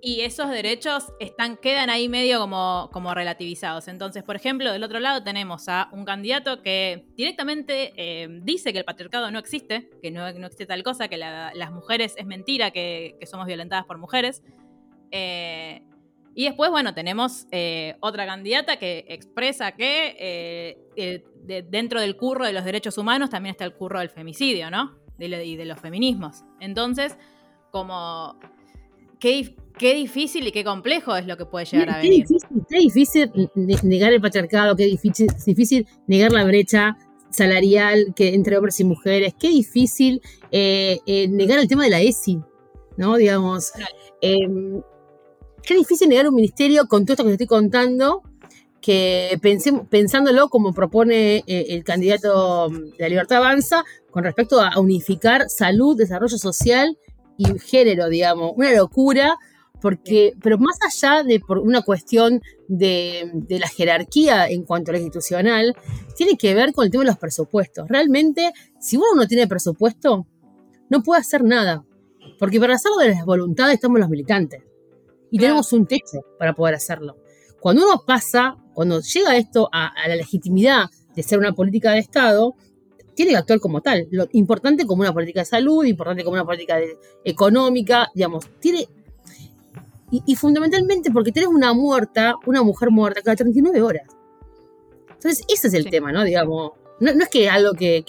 [0.00, 3.88] y esos derechos están, quedan ahí medio como, como relativizados.
[3.88, 8.78] Entonces, por ejemplo, del otro lado tenemos a un candidato que directamente eh, dice que
[8.78, 13.18] el patriarcado no existe, que no, existe tal cosa, que las mujeres es mentira, que,
[13.26, 14.42] somos violentadas por mujeres.
[15.10, 15.82] Eh,
[16.34, 20.76] y después, bueno, tenemos eh, otra candidata que expresa que
[21.68, 24.98] dentro del curro de los derechos humanos también está el curro del femicidio, ¿no?
[25.18, 26.44] y de los feminismos.
[26.60, 27.16] Entonces,
[27.70, 28.38] como
[29.18, 32.26] qué, difícil y qué complejo es lo que puede llegar a venir.
[32.68, 36.96] Qué difícil, negar el patriarcado, qué difícil, difícil negar la brecha
[37.30, 42.00] salarial que entre hombres y mujeres, qué difícil eh, eh, negar el tema de la
[42.00, 42.40] ESI,
[42.96, 43.16] ¿no?
[43.16, 43.72] Digamos,
[44.20, 44.80] em,
[45.62, 48.22] qué difícil negar un ministerio con todo esto que te estoy contando,
[48.80, 49.38] que
[49.90, 55.96] pensándolo como propone eh, el candidato de la Libertad Avanza, con respecto a unificar salud,
[55.96, 56.96] desarrollo social
[57.36, 59.36] y género, digamos, una locura,
[59.80, 64.98] porque, pero más allá de por una cuestión de, la jerarquía en cuanto a lo
[64.98, 65.74] institucional,
[66.16, 67.86] tiene que ver con el tema de los presupuestos.
[67.88, 70.26] Realmente, si uno no tiene presupuesto,
[70.88, 71.84] no puede hacer nada,
[72.38, 74.62] porque para hacerlo de las voluntades estamos los militantes
[75.30, 77.16] y tenemos un techo para poder hacerlo.
[77.60, 81.98] Cuando uno pasa, cuando llega esto a, a la legitimidad de ser una política de
[81.98, 82.54] Estado,
[83.16, 84.06] tiene que actuar como tal.
[84.10, 86.78] Lo importante como una política de salud, importante como una política
[87.24, 88.86] económica, digamos, tiene...
[90.08, 94.06] Y, fundamentalmente porque tienes una muerta, una mujer muerta cada 39 horas.
[95.08, 96.22] Entonces, ese es el tema, ¿no?
[96.22, 98.04] Digamos, no, es que algo que,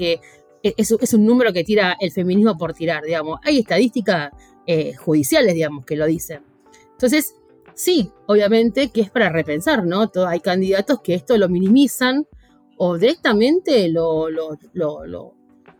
[0.62, 3.39] e, es, un número que tira el feminismo por tirar, digamos.
[3.43, 4.30] Hay estadísticas
[4.67, 6.43] eh, judiciales, digamos, que lo dicen.
[6.91, 7.34] Entonces,
[7.74, 10.12] sí, obviamente que es para repensar, ¿no?
[10.28, 12.28] hay candidatos que esto lo minimizan
[12.77, 15.03] o directamente lo, lo, lo,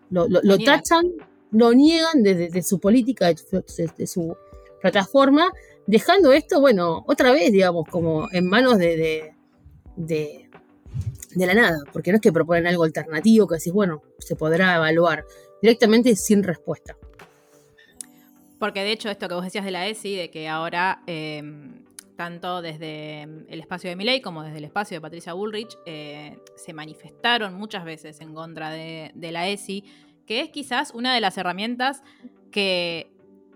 [0.10, 1.12] lo tachan,
[1.52, 4.36] lo niegan desde, su política, de su
[4.82, 5.52] plataforma,
[5.86, 9.34] dejando esto, bueno, otra vez, digamos, como en manos de,
[9.96, 10.50] de,
[11.36, 15.26] la nada, porque no es que proponen algo alternativo que decís, bueno, se podrá evaluar,
[15.62, 16.96] directamente sin respuesta.
[18.60, 21.86] Porque de hecho esto que vos decías de la ESI, de que ahora em,
[22.18, 26.40] tanto desde mm, el espacio de Miley como desde el espacio de Patricia Bullrich, eh,
[26.58, 29.86] se manifestaron muchas veces en contra de, la ESI,
[30.26, 32.04] que es quizás una de las herramientas
[32.52, 33.10] que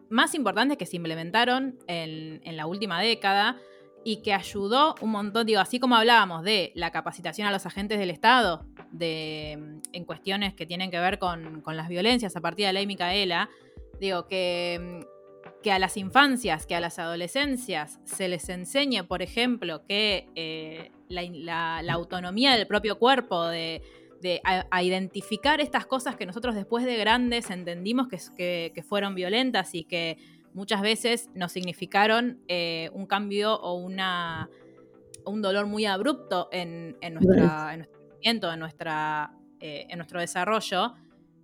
[0.10, 3.58] más importantes que se implementaron en, la última década
[4.04, 8.00] y que ayudó un montón, digo, así como hablábamos de la capacitación a los agentes
[8.00, 12.42] del Estado de, mm, en cuestiones que tienen que ver con, con las violencias a
[12.42, 13.50] partir de la ley Micaela,
[14.00, 15.11] digo, que mm,
[15.62, 20.92] que a las infancias, que a las adolescencias se les enseñe, por ejemplo, que eh,
[21.08, 23.82] la, autonomía del propio cuerpo, de,
[24.44, 29.84] a, identificar estas cosas que nosotros después de grandes entendimos que, que, fueron violentas y
[29.84, 30.18] que
[30.54, 34.50] muchas veces nos significaron eh, un cambio o una,
[35.26, 40.96] un dolor muy abrupto en, nuestra, nuestro en, nuestra, eh, en nuestro desarrollo.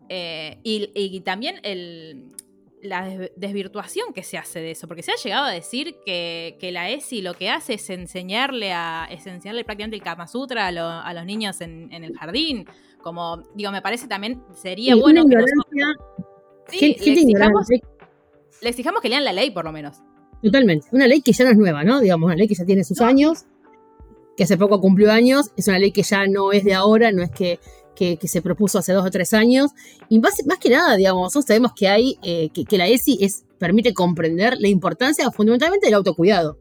[0.09, 2.35] y, y, también el,
[2.81, 6.89] la desvirtuación que se hace de eso, porque se ha llegado a decir que, la
[6.89, 11.25] ESI lo que hace es enseñarle a es enseñarle prácticamente el Kama Sutra a, los
[11.25, 12.65] niños en, el jardín.
[13.01, 15.65] Como, digo, me parece también sería bueno que nosotros,
[18.61, 19.97] le, exijamos, que lean la ley, por lo menos.
[20.43, 20.87] Totalmente.
[20.91, 21.99] Una ley que ya no es nueva, ¿no?
[21.99, 23.45] Digamos, una ley que ya tiene sus años,
[24.35, 27.23] que hace poco cumplió años, es una ley que ya no es de ahora, no
[27.23, 27.59] es que
[27.97, 29.71] que, se propuso hace dos o tres años.
[30.07, 33.43] Y más, más que nada, digamos, nosotros sabemos que hay, eh, que, la ESI es,
[33.57, 36.59] permite comprender la importancia fundamentalmente del autocuidado,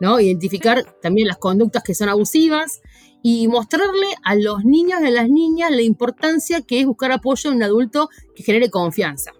[0.00, 0.20] ¿no?
[0.20, 2.82] Identificar también las conductas que son abusivas
[3.22, 7.50] y mostrarle a los niños y a las niñas la importancia que es buscar apoyo
[7.50, 9.30] en un adulto que genere confianza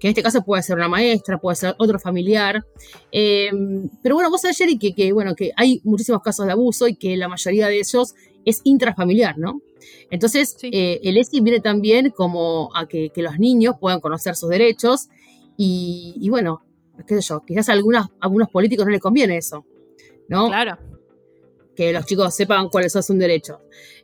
[0.00, 2.64] que en este caso puede ser una maestra, puede ser otro familiar.
[3.12, 6.96] Em, pero bueno, vos Jerry, que, que, bueno, que hay muchísimos casos de abuso y
[6.96, 8.14] que la mayoría de ellos
[8.46, 9.60] es intrafamiliar, ¿no?
[10.10, 15.08] Entonces, eh, el ESI viene también como a que, los niños puedan conocer sus derechos
[15.56, 16.62] y, bueno,
[17.06, 19.66] qué sé yo, quizás a, algunas, algunos políticos no les conviene eso,
[20.28, 20.48] ¿no?
[20.48, 20.78] Claro.
[21.74, 23.58] Que los chicos sepan cuáles son sus derechos.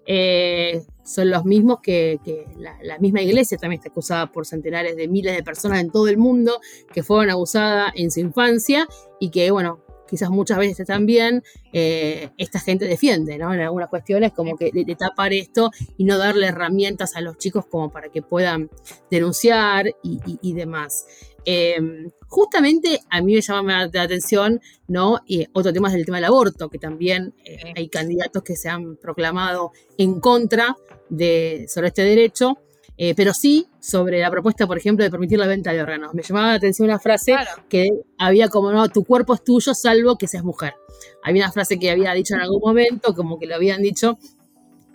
[0.06, 2.20] Eh, son los mismos que,
[2.58, 6.18] la, misma iglesia también está acusada por centenares de miles de personas en todo el
[6.18, 6.60] mundo
[6.92, 8.86] que fueron abusadas en su infancia
[9.20, 11.42] y que, bueno, quizás muchas veces también
[11.72, 13.52] eh, esta gente defiende, ¿no?
[13.52, 17.66] En algunas cuestiones como que de, tapar esto y no darle herramientas a los chicos
[17.66, 18.70] como para que puedan
[19.10, 21.06] denunciar y, demás.
[21.44, 25.20] Em, justamente a mí me llama la atención, ¿no?
[25.26, 28.68] Y otro tema es el tema del aborto, que también eh, hay candidatos que se
[28.68, 30.76] han proclamado en contra
[31.08, 32.58] de, sobre este derecho.
[32.98, 36.14] Eh, pero sí sobre la propuesta, por ejemplo, de permitir la venta de órganos.
[36.14, 37.36] Me llamaba la atención una frase
[37.68, 40.74] que había como, no, tu cuerpo es tuyo salvo que seas mujer.
[41.22, 44.18] Había una frase que había dicho en algún momento, como que lo habían dicho,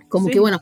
[0.09, 0.59] como que, bueno,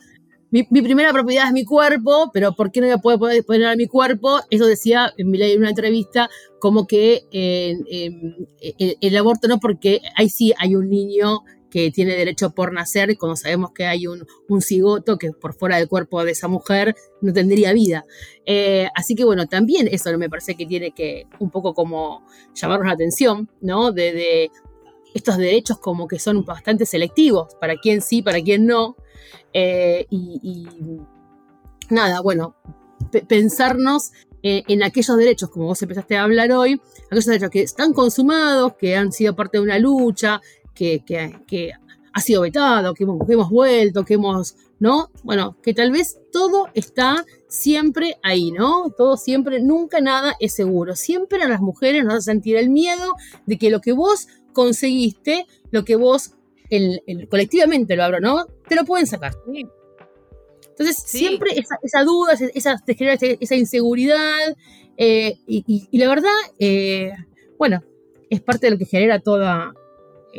[0.52, 3.88] mi, primera propiedad es mi cuerpo, pero ¿por qué no me puedo poner a mi
[3.88, 4.40] cuerpo?
[4.50, 7.78] Eso decía en una entrevista, como que eh,
[8.62, 13.18] eh, el aborto no, porque ahí sí hay un niño que tiene derecho por nacer,
[13.18, 14.26] cuando sabemos que hay un,
[14.62, 18.06] cigoto que por fuera del cuerpo de esa mujer no tendría vida.
[18.46, 22.88] Eh, así que bueno, también eso me parece que tiene que un poco como llamarnos
[22.88, 23.92] la atención, ¿no?
[23.92, 24.52] De,
[25.12, 28.96] estos derechos como que son bastante selectivos, para quién sí, para quién no.
[29.54, 30.68] Eh, y,
[31.90, 32.56] nada, bueno,
[33.28, 34.12] pensarnos
[34.44, 38.76] eh, en aquellos derechos, como vos empezaste a hablar hoy, aquellos derechos que están consumados,
[38.76, 40.42] que han sido parte de una lucha,
[40.80, 41.72] que,
[42.12, 45.10] ha sido vetado, que hemos, vuelto, que hemos, ¿no?
[45.24, 48.90] Bueno, que tal vez todo está siempre ahí, ¿no?
[48.98, 50.96] Todo siempre, nunca nada es seguro.
[50.96, 53.16] Siempre a las mujeres nos hace sentir el miedo
[53.46, 56.34] de que lo que vos conseguiste, lo que vos
[56.70, 58.46] el, colectivamente lo abro, ¿no?
[58.68, 59.34] Te lo pueden sacar.
[60.80, 61.52] Entonces, siempre
[61.84, 64.56] esa, duda, esa, esa, inseguridad,
[64.98, 67.12] eh, y, la verdad, eh,
[67.58, 67.84] bueno,
[68.30, 69.74] es parte de lo que genera toda,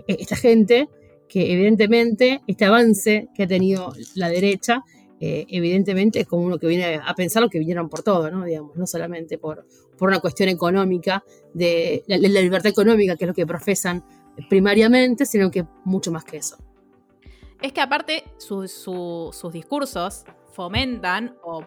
[0.06, 0.88] esta gente
[1.28, 4.82] que evidentemente este avance que ha tenido la derecha,
[5.20, 8.44] eh, evidentemente es como uno que viene a pensar lo que vinieron por todo, ¿no?
[8.44, 11.22] Digamos, no solamente por, por una cuestión económica,
[11.52, 14.02] de la, libertad económica, que es lo que profesan
[14.48, 16.56] primariamente, sino que mucho más que eso.
[17.60, 21.64] Es que aparte sus discursos fomentan o,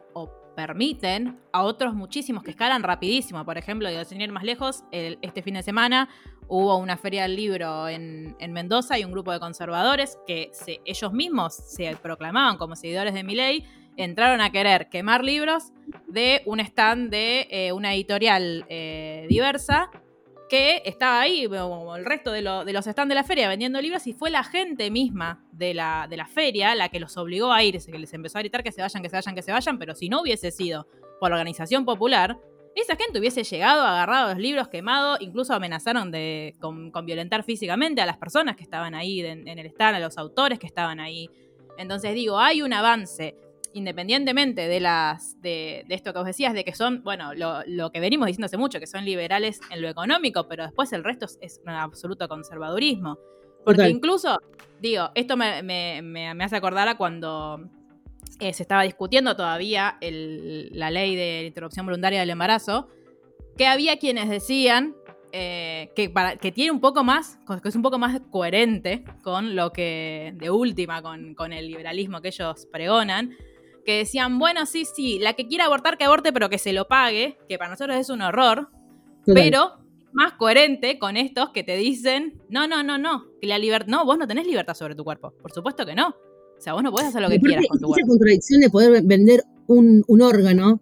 [0.56, 3.44] permiten a otros muchísimos que escalan rapidísimo.
[3.44, 6.10] Por ejemplo, de sin ir más lejos, este fin de semana
[6.48, 10.52] hubo una feria del libro en, Mendoza y un grupo de conservadores que
[10.86, 13.66] ellos mismos se proclamaban como seguidores de Miley,
[13.98, 15.72] entraron a querer quemar libros
[16.08, 19.90] de un stand de eh, una editorial eh, diversa
[20.54, 24.14] que estaba ahí, como el resto de, los stands de la feria, vendiendo libros, y
[24.14, 28.14] fue la gente misma de la, feria la que los obligó a ir, que les
[28.14, 30.22] empezó a gritar que se vayan, que se vayan, que se vayan, pero si no
[30.22, 30.88] hubiese sido
[31.20, 32.38] por la organización popular,
[32.82, 38.06] esa gente hubiese llegado, agarrado los libros quemados, incluso amenazaron de, con, violentar físicamente a
[38.06, 41.30] las personas que estaban ahí en, el stand, a los autores que estaban ahí.
[41.78, 43.36] Entonces digo, hay un avance,
[43.74, 48.28] independientemente de las de, esto que os decías, de que son, bueno, lo, que venimos
[48.28, 51.70] diciendo hace mucho, que son liberales en lo económico, pero después el resto es, un
[51.70, 53.18] absoluto conservadurismo.
[53.64, 54.42] Porque incluso,
[54.82, 57.62] digo, esto me, me hace acordar a cuando
[58.40, 62.88] eh, se estaba discutiendo todavía la ley de interrupción voluntaria del embarazo,
[63.58, 64.96] que había quienes decían
[65.32, 69.56] eh, que, para, que tiene un poco más, que es un poco más coherente con
[69.56, 73.36] lo que, de última, con, el liberalismo que ellos pregonan,
[73.84, 76.88] que decían, bueno, sí, sí, la que quiera abortar, que aborte, pero que se lo
[76.88, 78.70] pague, que para nosotros es un horror,
[79.26, 79.80] pero
[80.12, 84.06] más coherente con estos que te dicen, no, no, no, no, que la libertad, no,
[84.06, 86.16] vos no tenés libertad sobre tu cuerpo, por supuesto que no.
[86.64, 88.00] Sea, vos no podés hacer lo que quieras con tu cuerpo.
[88.00, 90.80] Esa contradicción de poder vender un, órgano,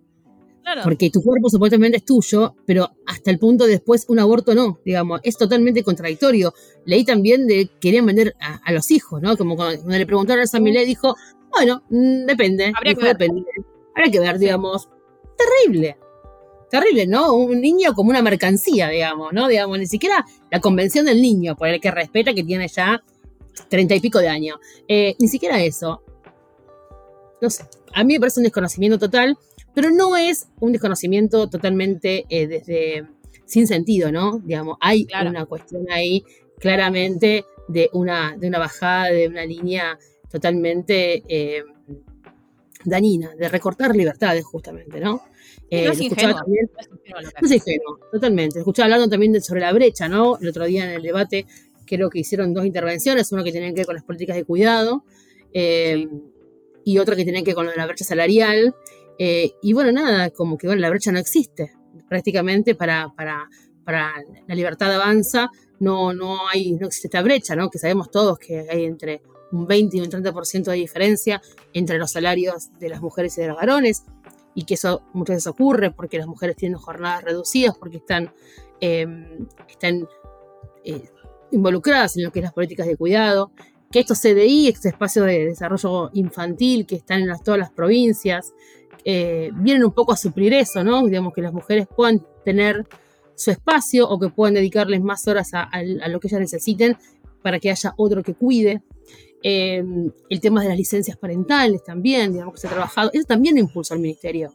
[0.83, 4.79] porque tu cuerpo supuestamente es tuyo, pero hasta el punto de después un aborto no,
[4.85, 6.53] digamos, es totalmente contradictorio.
[6.85, 9.35] Leí también de que querían vender a, los hijos, ¿no?
[9.37, 11.15] Como cuando, le preguntaron a San Millet, dijo,
[11.49, 12.71] bueno, mm, depende.
[12.75, 13.17] Habría que ver.
[13.17, 13.43] Depende.
[13.95, 14.87] Habría que ver, digamos.
[15.35, 15.97] Terrible.
[16.69, 17.33] Terrible, ¿no?
[17.33, 19.47] Un niño como una mercancía, digamos, ¿no?
[19.47, 23.01] Digamos, ni siquiera la convención del niño, por el que respeta que tiene ya
[23.69, 24.57] treinta y pico de años.
[24.87, 26.01] Eh, ni siquiera eso.
[27.41, 29.37] No sé, a mí me parece un desconocimiento total,
[29.73, 33.07] pero no es un desconocimiento totalmente eh, desde
[33.45, 34.39] sin sentido, ¿no?
[34.39, 36.23] Digamos, hay una cuestión ahí
[36.59, 39.97] claramente de una, de una bajada de una línea
[40.29, 41.63] totalmente eh,
[42.85, 45.23] dañina, de recortar libertades justamente, ¿no?
[45.71, 46.35] no es ingenuo.
[46.35, 46.69] También,
[47.41, 48.59] no es ingenuo, totalmente.
[48.59, 50.37] Escuchaba hablando también sobre la brecha, ¿no?
[50.37, 51.45] El otro día en el debate
[51.97, 55.03] creo que hicieron dos intervenciones, una que tenía que ver con las políticas de cuidado
[55.53, 56.07] eh,
[56.85, 58.73] y otra que tenía que ver con la brecha salarial.
[59.19, 61.73] Eh, y bueno, nada, como que bueno, la brecha no existe
[62.07, 63.49] prácticamente para, para,
[63.83, 64.13] para
[64.47, 67.69] la libertad avanza, no, no, hay, no existe esta brecha, ¿no?
[67.69, 69.21] que sabemos todos que hay entre
[69.51, 71.41] un 20 y un 30% de diferencia
[71.73, 74.03] entre los salarios de las mujeres y de los varones,
[74.53, 78.33] y que eso muchas veces ocurre porque las mujeres tienen jornadas reducidas, porque están,
[78.79, 79.07] eh,
[79.69, 80.07] están
[81.51, 83.51] involucradas en lo que es las políticas de cuidado,
[83.91, 88.53] que estos CDI, estos espacios de desarrollo infantil que están en todas las provincias,
[89.03, 91.05] eh, vienen un poco a suplir eso, ¿no?
[91.05, 92.87] Digamos que las mujeres puedan tener
[93.35, 95.69] su espacio o que puedan dedicarles más horas a,
[96.07, 96.97] lo que ellas necesiten
[97.41, 98.83] para que haya otro que cuide.
[99.43, 99.83] Eh,
[100.29, 103.95] el tema de las licencias parentales también, digamos que se ha trabajado, eso también impulsó
[103.95, 104.53] el ministerio.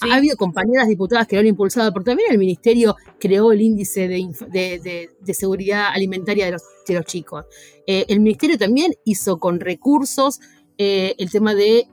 [0.00, 4.08] Ha habido compañeras diputadas que lo han impulsado, pero también el ministerio creó el índice
[4.08, 7.46] de, seguridad alimentaria de los, chicos.
[7.86, 10.40] Eh, el ministerio también hizo con recursos
[10.78, 11.86] eh, el tema de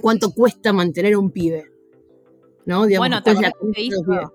[0.00, 1.70] cuánto cuesta mantener un pibe.
[2.64, 2.86] ¿no?
[2.98, 4.32] bueno, también hizo,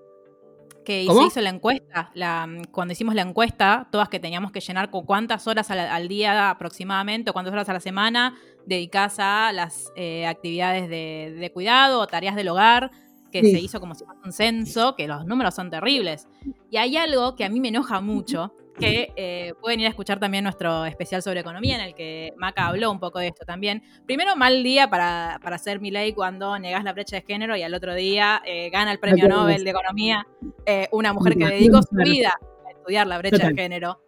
[0.84, 4.90] que se hizo la encuesta, la, cuando hicimos la encuesta, todas que teníamos que llenar
[4.90, 9.92] con cuántas horas al, día aproximadamente, o cuántas horas a la semana dedicadas a las
[9.96, 12.90] eh, actividades de, cuidado o tareas del hogar,
[13.30, 16.28] que se hizo como si fuera un censo, que los números son terribles.
[16.70, 20.18] Y hay algo que a mí me enoja mucho, que eh, pueden ir a escuchar
[20.18, 23.82] también nuestro especial sobre economía, en el que Maca habló un poco de esto también.
[24.06, 27.62] Primero, mal día para, para hacer mi ley cuando negas la brecha de género y
[27.62, 30.26] al otro día eh, gana el premio Nobel de Economía
[30.66, 34.00] eh, una mujer que dedicó su vida a estudiar la brecha de género.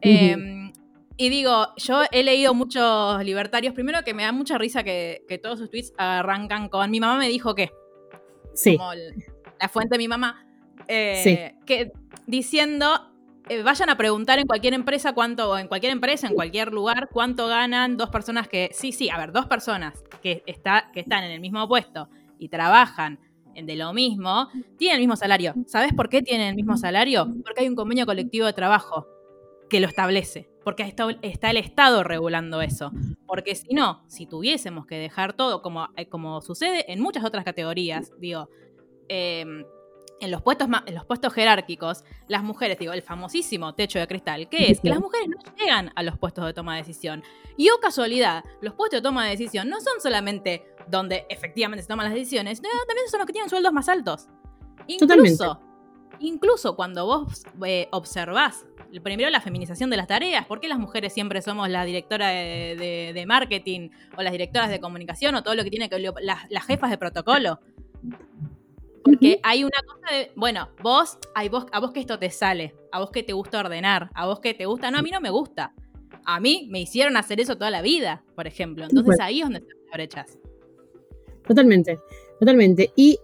[0.00, 0.72] Em,
[1.16, 5.58] y digo, yo he leído muchos libertarios, primero que me da mucha risa que, todos
[5.58, 7.70] sus tweets arrancan con mi mamá me dijo que.
[8.54, 8.76] Sí.
[8.76, 10.46] Como la fuente de mi mamá.
[10.86, 11.92] Que
[12.26, 13.08] diciendo
[13.48, 17.46] eh, vayan a preguntar en cualquier empresa cuánto, en cualquier empresa, en cualquier lugar, cuánto
[17.46, 21.32] ganan dos personas que, sí, sí, a ver, dos personas que, está, que están en
[21.32, 23.18] el mismo puesto y trabajan
[23.54, 25.54] de lo mismo, tienen el mismo salario.
[25.66, 27.26] ¿Sabes por qué tienen el mismo salario?
[27.44, 29.06] Porque hay un convenio colectivo de trabajo
[29.68, 32.92] que lo establece, porque está, el Estado regulando eso.
[33.26, 37.44] Porque si no, si tuviésemos que dejar todo como, eh, como sucede en muchas otras
[37.44, 38.48] categorías, digo,
[39.08, 39.44] eh,
[40.20, 44.48] en los puestos en los puestos jerárquicos, las mujeres, digo, el famosísimo techo de cristal,
[44.48, 47.22] que es que las mujeres no llegan a los puestos de toma de decisión.
[47.56, 51.88] Y oh casualidad, los puestos de toma de decisión no son solamente donde efectivamente se
[51.88, 54.28] toman las decisiones, también son los que tienen sueldos más altos.
[54.86, 55.60] Incluso,
[56.18, 58.64] incluso cuando vos eh, observás
[59.02, 63.24] primero la feminización de las tareas, ¿por qué las mujeres siempre somos la directora de,
[63.26, 66.90] marketing o las directoras de comunicación o todo lo que tiene que las, las jefas
[66.90, 67.60] de protocolo?
[69.08, 72.74] Porque hay una cosa de, bueno, vos, hay vos, a vos que esto te sale,
[72.92, 75.20] a vos que te gusta ordenar, a vos que te gusta, no, a mí no
[75.20, 75.72] me gusta.
[76.24, 78.84] A mí me hicieron hacer eso toda la vida, por ejemplo.
[78.84, 80.38] Entonces ahí es donde están las brechas.
[81.46, 81.98] Totalmente,
[82.38, 82.92] totalmente.
[82.96, 83.18] Y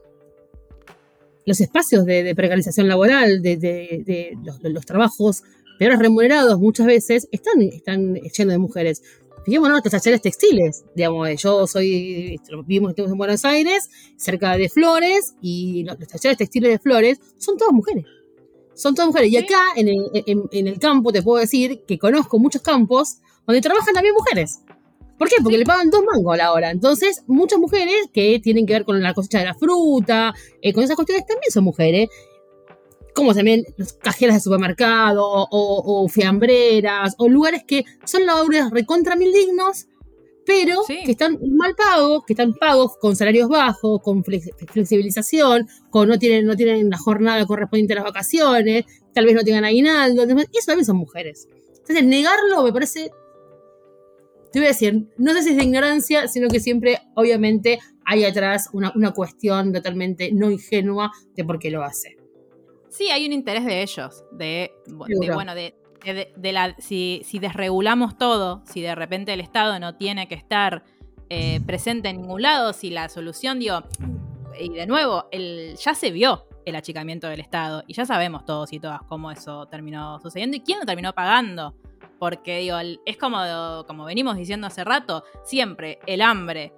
[1.45, 5.43] los espacios de, precarización laboral, de, los, trabajos
[5.78, 9.03] peores remunerados muchas veces están, están llenos de mujeres
[9.45, 15.84] fijémonos, los talleres textiles, digamos, yo soy, vivimos en Buenos Aires, cerca de Flores, y
[15.84, 18.05] los, talleres textiles de Flores son todas mujeres.
[18.74, 19.30] Son todas mujeres.
[19.30, 19.88] Y acá, en
[20.66, 24.61] el, campo, te puedo decir que conozco muchos campos donde trabajan también mujeres.
[25.16, 25.36] ¿Por qué?
[25.42, 26.70] Porque le pagan dos mangos a la hora.
[26.72, 30.82] Entonces, muchas mujeres que tienen que ver con la cosecha de la fruta, eh, con
[30.82, 32.09] esas cuestiones, también son mujeres
[33.14, 33.64] como también
[34.02, 39.86] cajeras de supermercado o, fiambreras o lugares que son labores recontra mil dignos,
[40.44, 46.18] pero que están mal pagos, que están pagos con salarios bajos, con flexibilización, con no
[46.18, 48.84] tienen, no tienen la jornada correspondiente a las vacaciones,
[49.14, 51.48] tal vez no tengan aguinaldo, y eso también son mujeres.
[51.78, 53.10] Entonces, negarlo me parece,
[54.52, 58.24] te voy a decir, no sé si es de ignorancia, sino que siempre, obviamente, hay
[58.24, 62.24] atrás una, una cuestión totalmente no ingenua de por qué lo hace.
[62.95, 65.74] Sí, hay un interés de ellos, de, bueno, de,
[66.53, 70.84] la, si, desregulamos todo, si de repente el Estado no tiene que estar
[71.28, 73.82] eh, presente en ningún lado, si la solución, digo,
[74.61, 78.72] y de nuevo, el, ya se vio el achicamiento del Estado y ya sabemos todos
[78.72, 81.74] y todas cómo eso terminó sucediendo y quién lo terminó pagando.
[82.20, 83.38] Porque digo, es como,
[83.88, 86.72] como venimos diciendo hace rato, siempre el hambre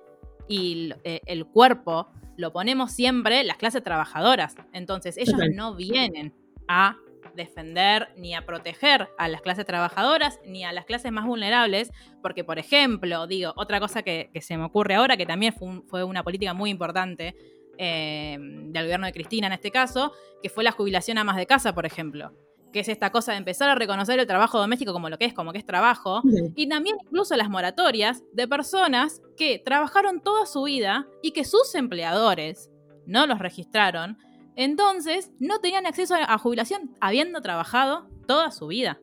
[0.49, 4.55] y eh, el cuerpo lo ponemos siempre las clases trabajadoras.
[4.73, 6.35] Entonces, ellos no vienen
[6.69, 6.97] a
[7.35, 11.91] defender ni a proteger a las clases trabajadoras ni a las clases más vulnerables,
[12.23, 16.23] porque, por ejemplo, digo, otra cosa que, se me ocurre ahora, que también fue, una
[16.23, 17.35] política muy importante
[17.79, 20.13] eh, del gobierno de Cristina en este caso,
[20.43, 22.33] que fue la jubilación a más de casa, por ejemplo
[22.73, 25.35] que es esta cosa de empezar a reconocer el trabajo doméstico como lo que es,
[25.35, 26.23] como que es trabajo,
[26.55, 31.75] y también incluso las moratorias de personas que trabajaron toda su vida y que sus
[31.75, 32.71] empleadores
[33.07, 34.19] no los registraron,
[34.57, 38.99] entonces no tenían acceso a jubilación habiendo trabajado toda su vida.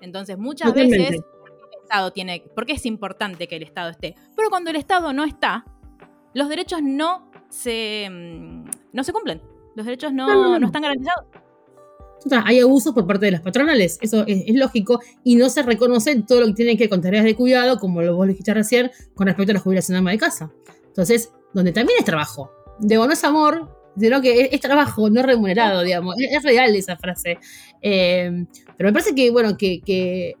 [0.00, 1.24] Entonces muchas veces el
[1.82, 5.64] Estado tiene, porque es importante que el Estado esté, pero cuando el Estado no está,
[6.34, 9.40] los derechos no se, mm, no se cumplen,
[9.74, 11.26] los derechos no, no están garantizados.
[12.44, 16.40] Hay abusos por parte de las patronales, eso es, lógico, y no se reconoce todo
[16.40, 19.26] lo que tiene que ver con tareas de cuidado, como lo vos dijiste recién, con
[19.26, 20.50] respecto a la jubilación de ama de casa.
[20.86, 22.50] Entonces, donde también es trabajo.
[22.78, 26.16] De no es amor, sino que es, trabajo no remunerado, digamos.
[26.18, 27.38] Es, real esa frase.
[27.80, 28.46] Eh,
[28.76, 30.34] pero me parece que, bueno, que, que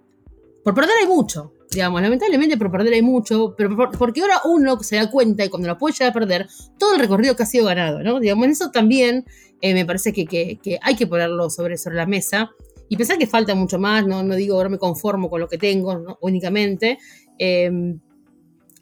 [0.62, 4.96] por perder hay mucho digamos, lamentablemente por perder hay mucho, pero porque ahora uno se
[4.96, 6.48] da cuenta y cuando lo puede llegar a perder,
[6.78, 8.20] todo el recorrido que ha sido ganado, ¿no?
[8.20, 9.24] Digamos, en eso también
[9.60, 12.50] eh, me parece que, hay que ponerlo sobre, sobre la mesa
[12.88, 15.58] y pensar que falta mucho más, no, no digo, no me conformo con lo que
[15.58, 16.98] tengo únicamente,
[17.38, 17.98] em,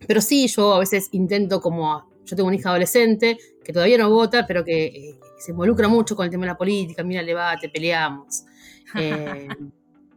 [0.06, 4.10] pero sí, yo a veces intento como, yo tengo una hija adolescente que todavía no
[4.10, 7.26] vota, pero que eh, se involucra mucho con el tema de la política, mira el
[7.26, 8.44] debate, peleamos.
[8.96, 9.48] Eh,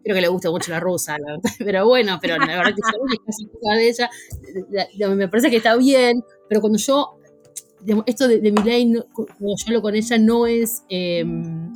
[0.08, 1.42] creo que le gusta mucho la rusa, la verdad.
[1.60, 2.82] pero bueno, pero la verdad que
[3.28, 3.38] es
[3.98, 7.18] de ella, me parece que está bien, pero cuando yo,
[8.06, 11.72] esto de, mi ley, cuando yo hablo con ella, no es em,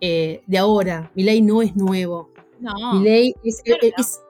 [0.00, 2.30] eh, de ahora, mi ley no es nuevo.
[2.60, 2.94] No.
[2.94, 4.20] Mi ley es, es,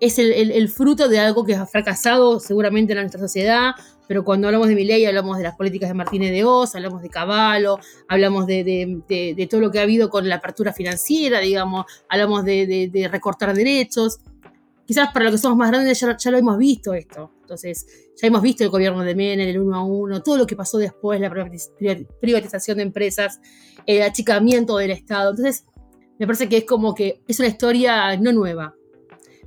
[0.00, 3.72] el, fruto de algo que ha fracasado seguramente en nuestra sociedad,
[4.06, 7.02] pero cuando hablamos de mi ley hablamos de las políticas de Martínez de Oz, hablamos
[7.02, 7.78] de Caballo,
[8.08, 13.54] hablamos de, todo lo que ha habido con la apertura financiera, digamos, hablamos de, recortar
[13.54, 14.18] derechos.
[14.86, 17.32] Quizás para los que somos más grandes ya, lo hemos visto esto.
[17.40, 17.86] Entonces,
[18.20, 20.78] ya hemos visto el gobierno de Menem, el 1 a 1, todo lo que pasó
[20.78, 21.28] después, la
[22.20, 23.40] privatización de empresas,
[23.84, 25.30] el achicamiento del Estado.
[25.30, 25.64] Entonces,
[26.18, 28.74] me parece que es como que es una historia no nueva,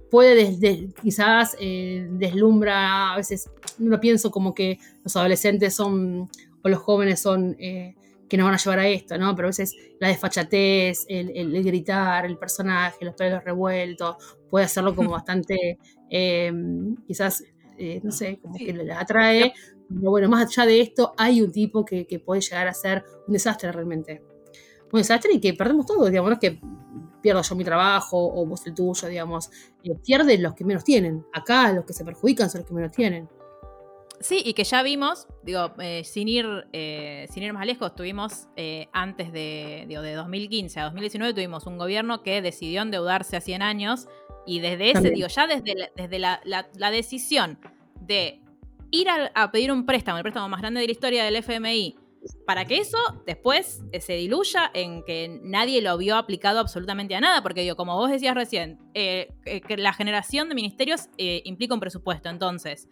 [0.10, 6.30] puede quizás eh, deslumbra, a veces no pienso como que los adolescentes son,
[6.64, 7.95] o los jóvenes son, eh,
[8.28, 9.36] que nos van a llevar a esto, ¿no?
[9.36, 15.12] Pero a veces la desfachatez, el, gritar, el personaje, los pelos revueltos, puede hacerlo como
[15.12, 15.80] bastante,
[16.10, 16.51] eh,
[17.07, 17.43] quizás,
[18.03, 19.53] no sé, como que le atrae.
[19.89, 23.03] Pero bueno, más allá de esto, hay un tipo que, que puede llegar a ser
[23.26, 24.22] un desastre realmente.
[24.91, 26.60] Un desastre y que perdemos todo, digamos, que
[27.22, 29.50] pierdo yo mi trabajo o vos el tuyo, digamos.
[29.84, 31.26] Eh, pierden los que menos tienen.
[31.34, 33.30] Acá los que se perjudican son los que menos tienen.
[34.22, 38.48] Sí, y que ya vimos, digo, eh, sin, ir, eh, sin ir más lejos, tuvimos
[38.92, 43.62] antes de, digo, de 2015 a 2019, tuvimos un gobierno que decidió endeudarse a 100
[43.62, 44.08] años
[44.46, 47.60] y desde ese, digo, ya desde, la, desde la, decisión
[48.02, 48.42] de
[48.92, 51.96] ir a, pedir un préstamo, el préstamo más grande de la historia del FMI,
[52.46, 57.22] para que eso después eh, se diluya en que nadie lo vio aplicado absolutamente a
[57.22, 61.74] nada, porque digo, como vos decías recién, eh, eh, que la generación de ministerios implica
[61.74, 62.30] un presupuesto.
[62.30, 62.88] Entonces,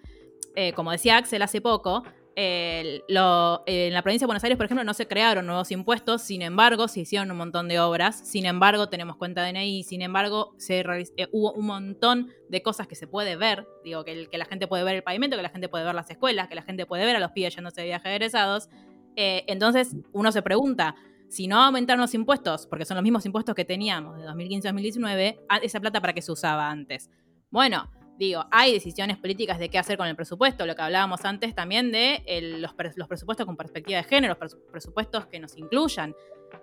[0.76, 2.04] como decía Axel hace poco,
[2.36, 6.88] en la provincia de Buenos Aires, por ejemplo, no se crearon nuevos impuestos, sin embargo,
[6.88, 10.84] se hicieron un montón de obras, sin embargo, tenemos cuenta de DNI, sin embargo, se
[11.32, 14.96] hubo un montón de cosas que se puede ver, digo, que, la gente puede ver
[14.96, 17.20] el pavimento, que la gente puede ver las escuelas, que la gente puede ver a
[17.20, 18.70] los pibes yéndose de viaje egresados,
[19.18, 20.96] eh, entonces uno se pregunta,
[21.28, 24.72] si no aumentaron los impuestos, porque son los mismos impuestos que teníamos de 2015 a
[24.72, 27.10] 2019, ¿esa plata para qué se usaba antes?
[27.50, 27.90] Bueno,
[28.20, 31.92] digo, hay decisiones políticas de qué hacer con el presupuesto, lo que hablábamos antes también
[31.92, 32.24] de
[32.60, 36.16] los, presupuestos con perspectiva de género, los presupuestos que nos incluyan.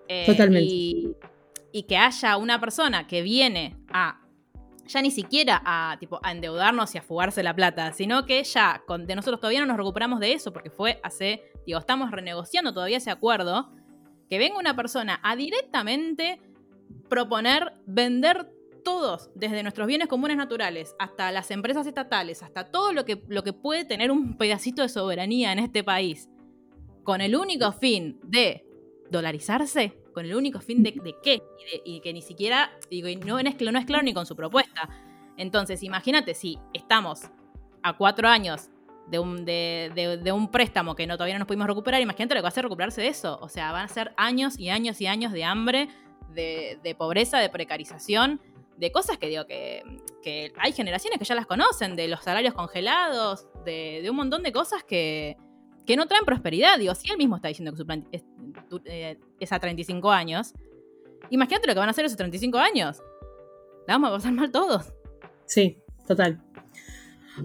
[0.06, 1.16] Eh, Totalmente.
[1.72, 4.20] Y, que haya una persona que viene a
[4.86, 8.82] ya ni siquiera a, tipo, a endeudarnos y a fugarse la plata, sino que ya
[8.86, 12.72] con, de nosotros todavía no nos recuperamos de eso, porque fue hace digo, estamos renegociando
[12.72, 13.70] todavía ese acuerdo,
[14.28, 16.40] que venga una persona a directamente
[17.08, 18.50] proponer vender
[18.84, 23.42] todos, desde nuestros bienes comunes naturales hasta las empresas estatales, hasta todo lo que, lo
[23.42, 26.28] que puede tener un pedacito de soberanía en este país,
[27.02, 28.66] con el único fin de
[29.10, 31.42] dolarizarse, con el único fin de, qué,
[31.84, 34.88] y, que ni siquiera, digo, no, es, no es claro ni con su propuesta.
[35.36, 37.22] Entonces, imagínate si estamos
[37.82, 38.70] a cuatro años
[39.14, 42.42] de un, de, un préstamo que no, todavía no nos pudimos recuperar, imagínate lo que
[42.42, 43.38] va a hacer recuperarse de eso.
[43.40, 45.88] O sea, van a ser años y años y años de hambre,
[46.34, 48.40] de, pobreza, de precarización,
[48.76, 49.84] de cosas que digo que,
[50.20, 54.52] que, hay generaciones que ya las conocen, de los salarios congelados, de, un montón de
[54.52, 55.36] cosas que,
[55.86, 56.76] que, no traen prosperidad.
[56.76, 58.24] Digo, si él mismo está diciendo que su plan es,
[58.86, 60.54] eh, es a 35 años,
[61.30, 63.00] imagínate lo que van a hacer esos 35 años.
[63.86, 64.92] La vamos a pasar mal todos.
[65.46, 66.43] Sí, total.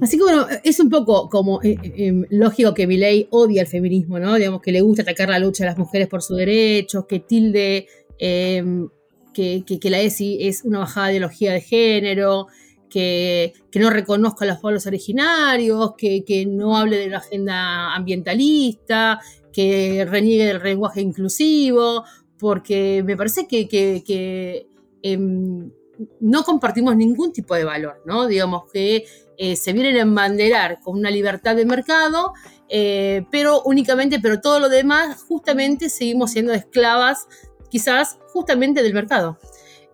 [0.02, 3.68] Así que bueno, es un poco como eh, eh, em, lógico que Milei odia el
[3.68, 4.36] feminismo, ¿no?
[4.36, 7.88] Digamos que le gusta atacar la lucha de las mujeres por sus derechos, que tilde
[8.20, 8.88] em,
[9.34, 12.48] que, la ESI es una bajada de ideología de género,
[12.90, 19.20] que, no reconozca a los pueblos originarios, que, no hable de la agenda ambientalista,
[19.54, 22.04] que reniegue del lenguaje inclusivo,
[22.38, 24.68] porque me parece que,
[25.02, 25.72] em,
[26.20, 28.28] no compartimos ningún tipo de valor, ¿no?
[28.28, 29.06] Digamos que
[29.42, 32.34] eh, se vienen a embanderar con una libertad de mercado,
[32.68, 37.26] eh, pero únicamente, pero todo lo demás, justamente seguimos siendo esclavas
[37.70, 39.40] quizás justamente del mercado.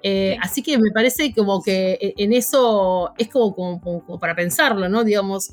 [0.02, 4.90] Eh, así que me parece como que eh, en eso es como, como, para pensarlo,
[4.90, 5.04] ¿no?
[5.04, 5.52] Digamos,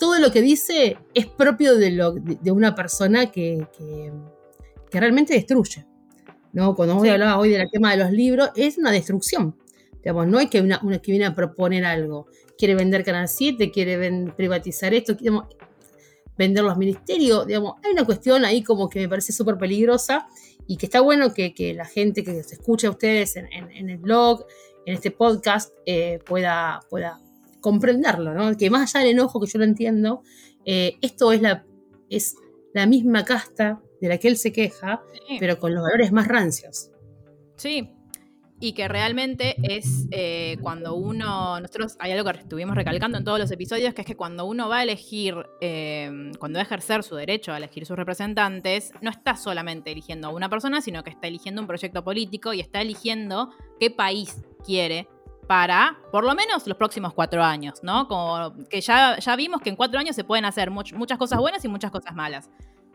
[0.00, 4.12] todo lo que dice es propio de, lo, de, una persona que, que,
[4.98, 5.86] realmente destruye.
[6.52, 6.74] ¿no?
[6.74, 7.08] Cuando sí.
[7.08, 9.56] hablaba hoy del tema de los libros, es una destrucción.
[10.02, 12.26] Digamos, no hay que una, una, que viene a proponer algo.
[12.62, 15.48] Quiere vender Canal 7, quiere privatizar esto, digamos,
[16.38, 17.44] vender los ministerios.
[17.44, 20.28] Digamos, hay una cuestión ahí como que me parece súper peligrosa
[20.68, 24.46] y que está bueno que, la gente que se escucha a ustedes en, el blog,
[24.86, 27.18] en este podcast, eh, pueda, pueda
[27.60, 28.56] comprenderlo, ¿no?
[28.56, 30.22] Que más allá del enojo que yo lo entiendo,
[30.64, 31.66] eh, esto es la,
[32.10, 32.36] es
[32.74, 35.02] la misma casta de la que él se queja,
[35.40, 36.92] pero con los valores más rancios.
[37.56, 37.90] Sí,
[38.62, 43.40] y que realmente es eh, cuando uno, nosotros hay algo que estuvimos recalcando en todos
[43.40, 47.02] los episodios, que es que cuando uno va a elegir, eh, cuando va a ejercer
[47.02, 51.10] su derecho a elegir sus representantes, no está solamente eligiendo a una persona, sino que
[51.10, 53.50] está eligiendo un proyecto político y está eligiendo
[53.80, 55.08] qué país quiere
[55.48, 58.06] para por lo menos los próximos cuatro años, ¿no?
[58.06, 61.64] Como que ya, ya vimos que en cuatro años se pueden hacer muchas cosas buenas
[61.64, 62.48] y muchas cosas malas.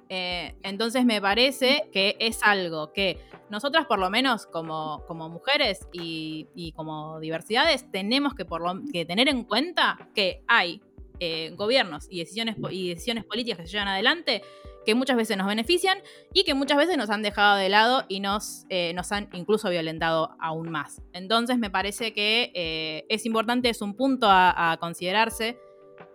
[0.10, 6.74] Eh, entonces me parece que es algo que nosotras por lo menos como, mujeres y,
[6.76, 10.82] como diversidades tenemos que, tener en cuenta que hay
[11.20, 14.44] eh, gobiernos y decisiones, y decisiones políticas que se llevan adelante
[14.86, 15.98] que muchas veces nos benefician
[16.34, 19.70] y que muchas veces nos han dejado de lado y nos, eh, nos han incluso
[19.70, 21.02] violentado aún más.
[21.12, 25.60] Entonces me parece que es importante, es un punto a, considerarse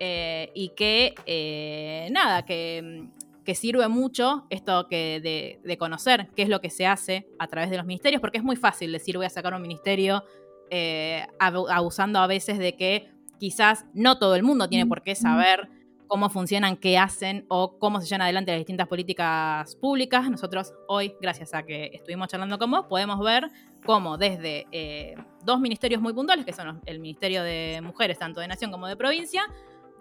[0.01, 3.11] y que, nada, que
[3.45, 7.71] que sirve mucho esto que de, conocer qué es lo que se hace a través
[7.71, 10.23] de los ministerios, porque es muy fácil decir voy a sacar un ministerio
[10.71, 15.69] eh, abusando a veces de que quizás no todo el mundo tiene por qué saber
[16.13, 20.31] cómo funcionan, qué hacen o cómo se llevan adelante las distintas políticas públicas.
[20.31, 23.51] Nosotros hoy, gracias a que estuvimos charlando con vos, podemos ver
[23.87, 28.49] cómo desde eh, dos ministerios muy puntuales, que son el Ministerio de Mujeres, tanto de
[28.49, 29.43] Nación como de Provincia,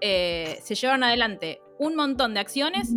[0.01, 2.89] eh, se llevaron adelante un montón de acciones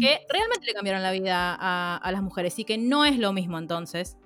[0.00, 3.58] que realmente le cambiaron la vida a, las mujeres y que no es lo mismo
[3.58, 4.16] entonces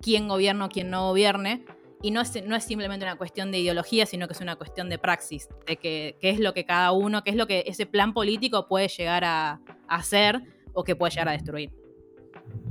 [0.00, 1.64] quién gobierna o quién no gobierne.
[2.02, 4.90] Y no es, no es simplemente una cuestión de ideología, sino que es una cuestión
[4.90, 8.12] de praxis, de qué es lo que cada uno, qué es lo que ese plan
[8.12, 10.42] político puede llegar a, hacer
[10.74, 11.70] o que puede llegar a destruir.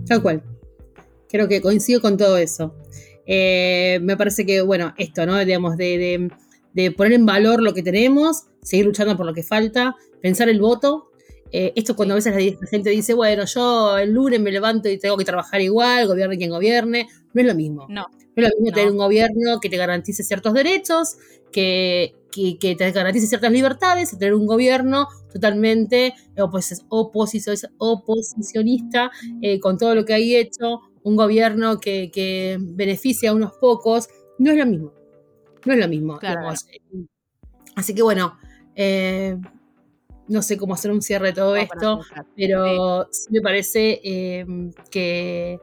[0.08, 0.44] Tal cual.
[1.28, 2.76] Creo que coincido con todo eso.
[3.26, 5.44] Eh, me parece que, bueno, esto, ¿no?
[5.44, 6.30] Digamos, de
[6.96, 11.10] poner en valor lo que tenemos, seguir luchando por lo que falta, pensar el voto.
[11.52, 14.98] Eh, esto cuando a veces la gente dice, bueno, yo el lunes me levanto y
[14.98, 17.86] tengo que trabajar igual, gobierne quien gobierne, no es lo mismo.
[17.90, 18.06] No.
[18.36, 21.16] No es lo mismo tener un gobierno que te garantice ciertos derechos,
[21.54, 26.14] que, que, te garantice ciertas libertades, tener un gobierno totalmente
[26.90, 29.12] oposicionista
[29.42, 34.10] eh, con todo lo que hay hecho, un gobierno que, que beneficia a unos pocos,
[34.38, 35.05] no es lo mismo.
[35.66, 36.20] No es lo mismo.
[36.22, 36.36] Eh,
[37.76, 38.38] así que bueno,
[38.76, 39.38] eh,
[40.28, 42.02] no sé cómo hacer un cierre de todo esto,
[42.36, 43.28] pero sí.
[43.32, 45.60] me parece em, que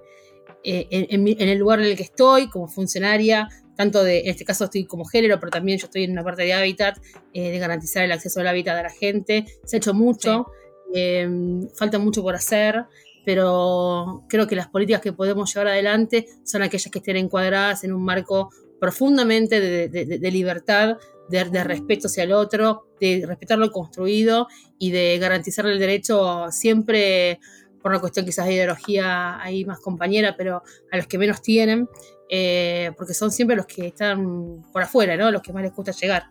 [0.64, 4.64] eh, en, el lugar en el que estoy, como funcionaria, tanto de, en este caso
[4.64, 6.98] estoy como género, pero también yo estoy en una parte de hábitat,
[7.32, 9.46] de garantizar el acceso al hábitat a la gente.
[9.64, 10.46] Se ha hecho mucho,
[10.94, 12.84] em, falta mucho por hacer,
[13.24, 17.92] pero creo que las políticas que podemos llevar adelante son aquellas que estén encuadradas en
[17.92, 18.50] un marco
[18.82, 20.96] profundamente de, libertad,
[21.28, 27.38] de, respeto hacia el otro, de respetar lo construido y de garantizar el derecho siempre,
[27.80, 31.88] por una cuestión quizás de ideología ahí más compañera, pero a los que menos tienen,
[32.28, 35.30] eh, porque son siempre los que están por afuera, ¿no?
[35.30, 36.24] Los que más les gusta llegar.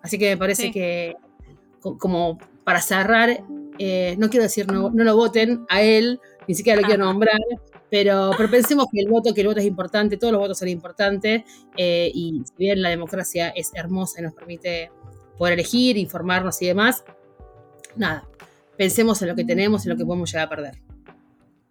[0.00, 1.14] Así que me parece que,
[1.82, 3.44] como para cerrar,
[3.78, 7.38] eh, no quiero decir no, no lo voten a él, ni siquiera lo quiero nombrar,
[7.90, 10.68] pero, pero pensemos que el voto, que el voto es importante, todos los votos son
[10.68, 11.44] importantes,
[11.76, 14.90] eh, y si bien la democracia es hermosa y nos permite
[15.36, 17.04] poder elegir, informarnos y demás,
[17.96, 18.28] nada,
[18.76, 20.78] pensemos en lo que tenemos y en lo que podemos llegar a perder.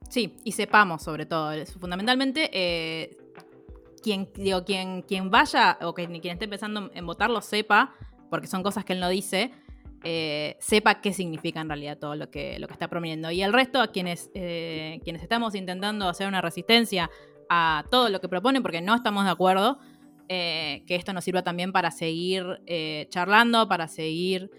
[0.09, 3.17] Sí, y sepamos sobre todo, fundamentalmente, eh,
[4.01, 7.93] quien, digo, quien, quien vaya o quien, quien esté pensando en votar lo sepa,
[8.29, 9.51] porque son cosas que él no dice,
[10.09, 13.29] eh, sepa qué significa en realidad todo lo que, lo que está prometiendo.
[13.29, 17.11] Y el resto, a quienes, eh, quienes estamos intentando hacer una resistencia
[17.49, 19.79] a todo lo que proponen, porque no estamos de acuerdo,
[20.29, 22.45] eh, que esto nos sirva también para seguir
[23.09, 24.49] charlando, para seguir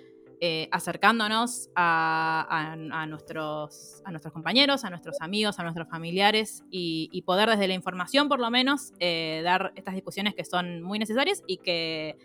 [0.70, 2.76] acercándonos a,
[3.08, 7.74] nuestros, a nuestros compañeros, a nuestros amigos, a nuestros familiares y, y poder desde la
[7.74, 12.18] información por lo menos dar estas discusiones que son muy necesarias y que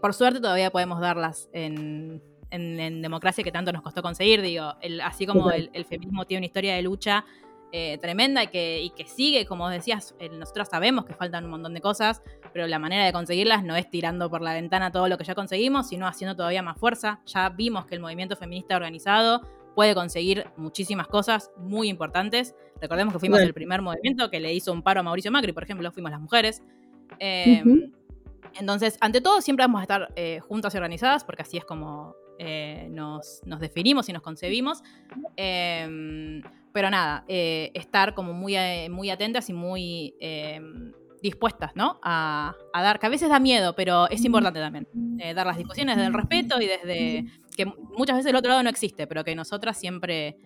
[0.00, 4.42] por suerte todavía podemos darlas en, democracia que tanto nos costó conseguir.
[4.42, 7.24] Digo, así como el, feminismo tiene una historia de lucha
[7.70, 11.50] eh, tremenda y que, y que sigue, como decías, eh, nosotros sabemos que faltan un
[11.50, 12.22] montón de cosas,
[12.52, 15.34] pero la manera de conseguirlas no es tirando por la ventana todo lo que ya
[15.34, 17.20] conseguimos, sino haciendo todavía más fuerza.
[17.26, 19.42] Ya vimos que el movimiento feminista organizado
[19.74, 22.54] puede conseguir muchísimas cosas muy importantes.
[22.80, 25.62] Recordemos que fuimos el primer movimiento que le hizo un paro a Mauricio Macri, por
[25.62, 26.62] ejemplo, fuimos las mujeres.
[27.18, 27.92] Em,
[28.58, 32.16] entonces, ante todo, siempre vamos a estar eh, juntas y organizadas, porque así es como
[32.90, 34.82] nos, nos, definimos y nos concebimos.
[35.36, 41.98] Em, pero nada, eh, estar como muy, eh, muy atentas y muy em, dispuestas, ¿no?
[42.02, 44.86] A, dar, que a veces da miedo, pero es importante también,
[45.18, 47.26] eh, dar las discusiones desde el respeto y desde
[47.56, 50.36] que muchas veces el otro lado no existe, pero que nosotras siempre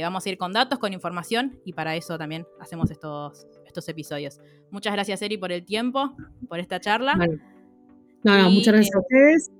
[0.00, 4.40] vamos a ir con datos, con información, y para eso también hacemos estos, estos episodios.
[4.70, 6.16] Muchas gracias, Eri, por el tiempo,
[6.48, 7.16] por esta charla.
[8.22, 9.50] No, no, muchas gracias a ustedes.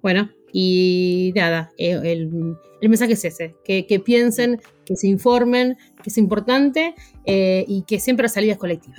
[0.00, 6.18] Bueno, y nada, eh, el, mensaje es ese, que, piensen, que se informen, que es
[6.18, 6.94] importante
[7.24, 8.96] eh, y que siempre la salida es colectiva.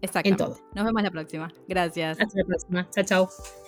[0.00, 0.28] Exacto.
[0.28, 0.58] En todo.
[0.74, 1.52] Nos vemos la próxima.
[1.66, 2.20] Gracias.
[2.20, 2.88] Hasta la próxima.
[2.90, 3.63] Chao, chao.